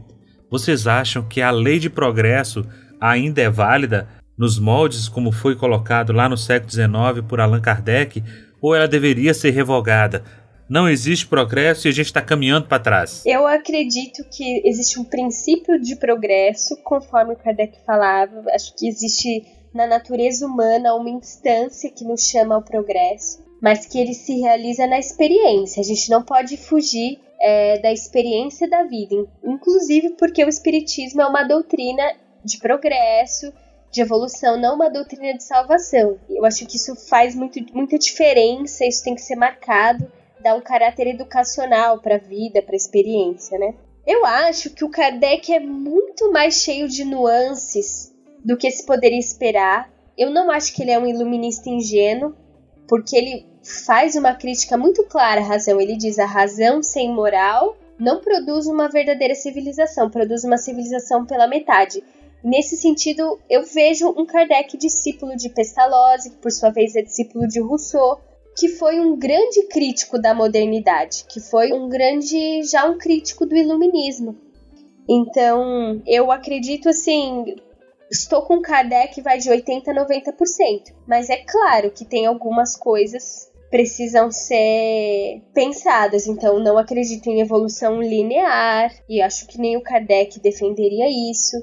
[0.49, 2.65] vocês acham que a lei de progresso
[2.99, 4.07] ainda é válida
[4.37, 8.23] nos moldes como foi colocado lá no século XIX por Allan Kardec
[8.61, 10.23] ou ela deveria ser revogada?
[10.67, 13.23] não existe progresso e a gente está caminhando para trás?
[13.25, 18.43] Eu acredito que existe um princípio de progresso, conforme o Kardec falava.
[18.53, 19.45] Acho que existe
[19.75, 24.87] na natureza humana uma instância que nos chama ao progresso, mas que ele se realiza
[24.87, 25.81] na experiência.
[25.81, 31.27] A gente não pode fugir é, da experiência da vida, inclusive porque o Espiritismo é
[31.27, 32.03] uma doutrina
[32.41, 33.51] de progresso,
[33.91, 36.17] de evolução, não uma doutrina de salvação.
[36.29, 40.09] Eu acho que isso faz muito, muita diferença, isso tem que ser marcado,
[40.39, 43.73] dá um caráter educacional para a vida, para a experiência, né?
[44.07, 48.04] Eu acho que o Kardec é muito mais cheio de nuances
[48.45, 49.91] do que se poderia esperar.
[50.15, 52.35] Eu não acho que ele é um iluminista ingênuo,
[52.87, 53.45] porque ele
[53.85, 55.81] faz uma crítica muito clara à razão.
[55.81, 61.47] Ele diz: a razão sem moral não produz uma verdadeira civilização, produz uma civilização pela
[61.47, 62.03] metade.
[62.43, 67.47] Nesse sentido, eu vejo um Kardec discípulo de Pestalozzi, que por sua vez é discípulo
[67.47, 68.21] de Rousseau,
[68.55, 73.55] que foi um grande crítico da modernidade, que foi um grande, já um crítico do
[73.55, 74.37] iluminismo.
[75.09, 77.55] Então, eu acredito assim,
[78.09, 83.49] estou com Kardec vai de 80 a 90%, mas é claro que tem algumas coisas
[83.75, 86.27] precisam ser pensadas.
[86.27, 91.57] Então, não acredito em evolução linear e acho que nem o Kardec defenderia isso.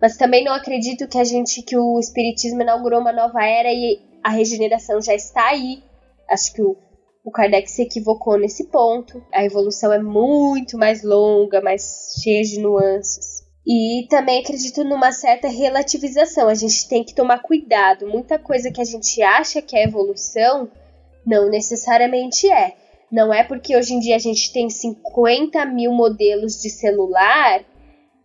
[0.00, 4.00] Mas também não acredito que a gente que o espiritismo inaugurou uma nova era e
[4.24, 5.80] a regeneração já está aí.
[6.28, 6.76] Acho que o,
[7.24, 9.24] o Kardec se equivocou nesse ponto.
[9.32, 13.31] A evolução é muito mais longa, mais cheia de nuances.
[13.66, 16.48] E também acredito numa certa relativização.
[16.48, 18.08] A gente tem que tomar cuidado.
[18.08, 20.68] Muita coisa que a gente acha que é evolução
[21.24, 22.74] não necessariamente é.
[23.10, 27.64] Não é porque hoje em dia a gente tem 50 mil modelos de celular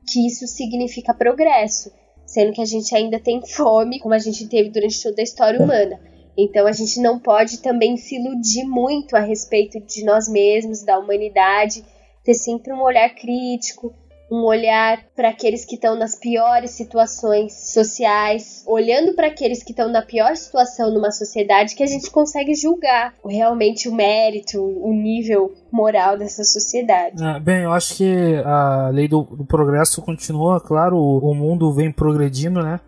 [0.09, 1.91] que isso significa progresso,
[2.25, 5.61] sendo que a gente ainda tem fome, como a gente teve durante toda a história
[5.61, 5.99] humana.
[6.37, 10.97] Então a gente não pode também se iludir muito a respeito de nós mesmos, da
[10.97, 11.83] humanidade,
[12.23, 13.93] ter sempre um olhar crítico,
[14.29, 19.89] um olhar para aqueles que estão nas piores situações sociais, olhando para aqueles que estão
[19.89, 25.53] na pior situação numa sociedade que a gente consegue julgar realmente o mérito, o nível
[25.71, 27.23] moral dessa sociedade.
[27.23, 31.71] É, bem, eu acho que a lei do, do progresso continua, claro, o, o mundo
[31.71, 32.79] vem progredindo, né?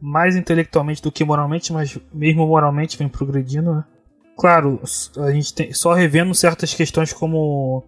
[0.00, 3.84] Mais intelectualmente do que moralmente, mas mesmo moralmente vem progredindo, né?
[4.36, 4.80] Claro,
[5.16, 7.84] a gente tem só revendo certas questões como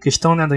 [0.00, 0.56] questão né, da,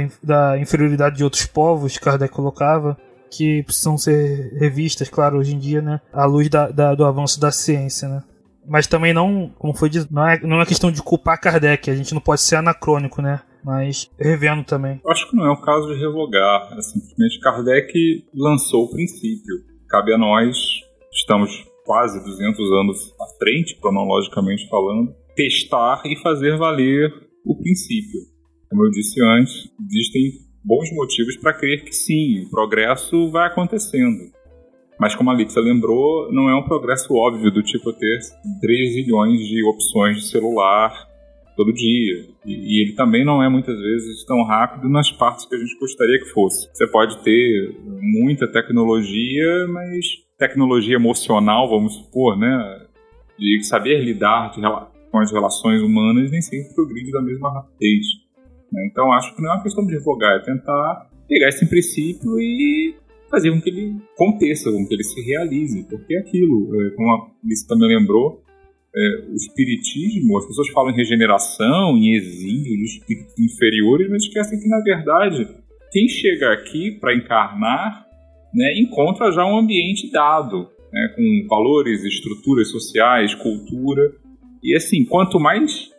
[0.51, 2.97] da inferioridade de outros povos, Kardec colocava,
[3.31, 7.39] que precisam ser revistas, claro, hoje em dia, né, à luz da, da, do avanço
[7.39, 8.23] da ciência, né.
[8.67, 11.95] Mas também não, como foi dito, não é, não é questão de culpar Kardec, a
[11.95, 15.01] gente não pode ser anacrônico, né, mas revendo também.
[15.07, 19.55] Acho que não é o caso de revogar, é simplesmente Kardec lançou o princípio.
[19.89, 20.55] Cabe a nós,
[21.11, 27.11] estamos quase 200 anos à frente, cronologicamente falando, testar e fazer valer
[27.43, 28.19] o princípio.
[28.69, 30.31] Como eu disse antes, existem
[30.63, 34.31] bons motivos para crer que sim, o progresso vai acontecendo.
[34.99, 38.19] Mas como a Alexa lembrou, não é um progresso óbvio do tipo ter
[38.61, 41.07] 3 zilhões de opções de celular
[41.55, 42.25] todo dia.
[42.45, 46.19] E, ele também não é muitas vezes tão rápido nas partes que a gente gostaria
[46.19, 46.69] que fosse.
[46.73, 50.05] Você pode ter muita tecnologia, mas
[50.37, 52.85] tecnologia emocional, vamos supor, né?
[53.37, 54.53] De saber lidar
[55.11, 58.05] com as relações humanas nem sempre progride da mesma rapidez.
[58.71, 58.87] Né?
[58.91, 62.95] Então acho que não é uma questão de revogar, é tentar pegar esse princípio e
[63.29, 65.83] fazer com que ele aconteça, com que ele se realize.
[65.89, 68.43] Porque é aquilo, é, como a Alice também lembrou,
[68.95, 74.59] é, o espiritismo, as pessoas falam em regeneração, em exílio, de espíritos inferiores, mas esquecem
[74.59, 75.47] que, na verdade,
[75.91, 78.09] quem chega aqui para encarnar
[78.53, 84.11] né, encontra já um ambiente dado, né, com valores, estruturas sociais, cultura.
[84.63, 85.91] E assim, quanto mais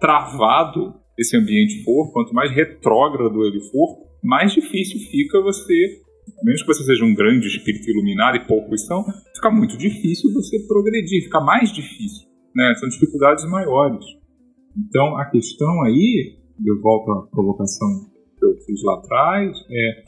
[0.00, 6.00] travado esse ambiente for, quanto mais retrógrado ele for, mais difícil fica você,
[6.42, 9.04] mesmo que você seja um grande espírito iluminado e poucos são,
[9.34, 12.28] fica muito difícil você progredir, fica mais difícil.
[12.54, 12.74] Né?
[12.76, 14.04] São dificuldades maiores.
[14.76, 17.88] Então a questão aí, eu volto à provocação
[18.38, 20.04] que eu fiz lá atrás, é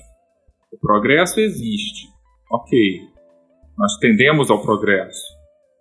[0.72, 2.08] o progresso existe.
[2.52, 3.00] Ok,
[3.76, 5.20] nós tendemos ao progresso.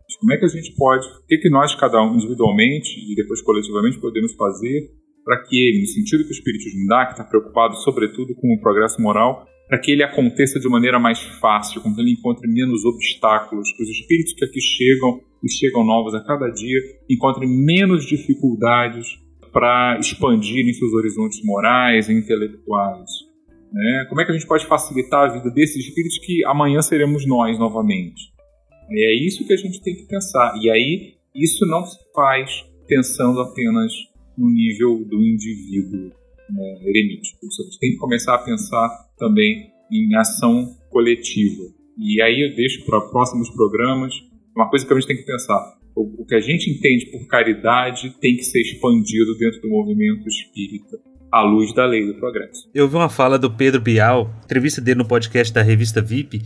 [0.03, 3.15] Mas como é que a gente pode, o que, que nós, cada um individualmente e
[3.15, 4.89] depois coletivamente, podemos fazer
[5.29, 8.59] para que ele, no sentido que o Espiritismo dá, que está preocupado sobretudo com o
[8.59, 13.71] progresso moral, para que ele aconteça de maneira mais fácil, que ele encontre menos obstáculos,
[13.71, 19.19] que os espíritos que aqui chegam e chegam novos a cada dia encontrem menos dificuldades
[19.53, 23.07] para expandirem seus horizontes morais e intelectuais.
[23.71, 24.07] Né?
[24.09, 27.59] Como é que a gente pode facilitar a vida desses espíritos que amanhã seremos nós
[27.59, 28.33] novamente?
[28.91, 30.55] É isso que a gente tem que pensar.
[30.59, 33.93] E aí, isso não se faz pensando apenas
[34.39, 36.11] no nível do indivíduo
[36.49, 37.45] né, eremítico.
[37.45, 41.63] Você tem que começar a pensar também em ação coletiva.
[41.97, 44.13] E aí eu deixo para próximos programas
[44.55, 45.77] uma coisa que a gente tem que pensar.
[45.95, 50.97] O, que a gente entende por caridade tem que ser expandido dentro do movimento espírita
[51.29, 52.69] à luz da lei do progresso.
[52.73, 56.41] Eu vi uma fala do Pedro Bial, entrevista dele no podcast da revista VIP,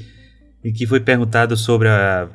[0.63, 1.87] em que foi perguntado sobre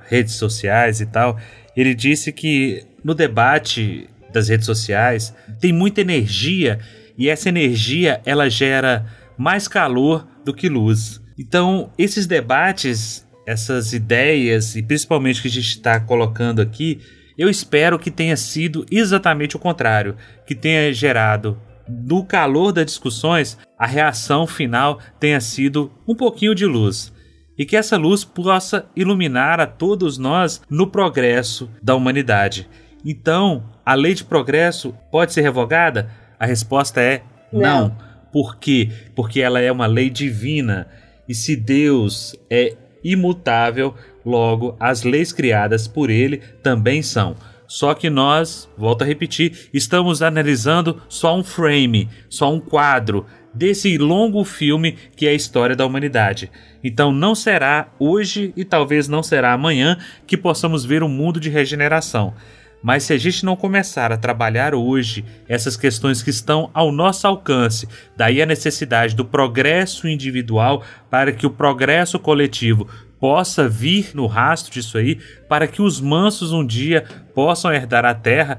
[0.07, 1.37] redes sociais e tal.
[1.77, 6.79] Ele disse que no debate das redes sociais tem muita energia
[7.17, 9.07] e essa energia ela gera
[9.37, 11.21] mais calor do que luz.
[11.39, 17.01] Então, esses debates, essas ideias e principalmente que a gente está colocando aqui,
[17.37, 20.17] eu espero que tenha sido exatamente o contrário,
[20.47, 26.67] que tenha gerado do calor das discussões, a reação final tenha sido um pouquinho de
[26.67, 27.13] luz.
[27.57, 32.69] E que essa luz possa iluminar a todos nós no progresso da humanidade.
[33.11, 36.11] Então, a lei de progresso pode ser revogada?
[36.39, 37.61] A resposta é não.
[37.61, 37.97] não.
[38.31, 38.91] Por quê?
[39.17, 40.87] Porque ela é uma lei divina.
[41.27, 43.95] E se Deus é imutável,
[44.27, 47.35] logo as leis criadas por ele também são.
[47.67, 53.97] Só que nós, volto a repetir, estamos analisando só um frame, só um quadro desse
[53.97, 56.51] longo filme que é a história da humanidade.
[56.85, 59.97] Então não será hoje e talvez não será amanhã
[60.27, 62.35] que possamos ver um mundo de regeneração.
[62.83, 67.27] Mas se a gente não começar a trabalhar hoje essas questões que estão ao nosso
[67.27, 74.27] alcance, daí a necessidade do progresso individual para que o progresso coletivo possa vir no
[74.27, 75.19] rastro disso aí,
[75.49, 77.05] para que os mansos um dia
[77.35, 78.59] possam herdar a terra,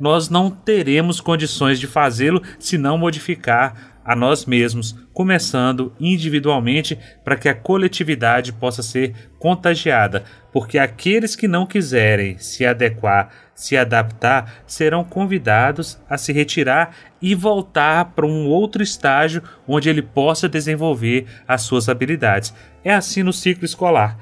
[0.00, 7.36] nós não teremos condições de fazê-lo se não modificar a nós mesmos, começando individualmente para
[7.36, 13.30] que a coletividade possa ser contagiada, porque aqueles que não quiserem se adequar,
[13.60, 20.00] se adaptar, serão convidados a se retirar e voltar para um outro estágio onde ele
[20.00, 22.54] possa desenvolver as suas habilidades.
[22.82, 24.16] É assim no ciclo escolar.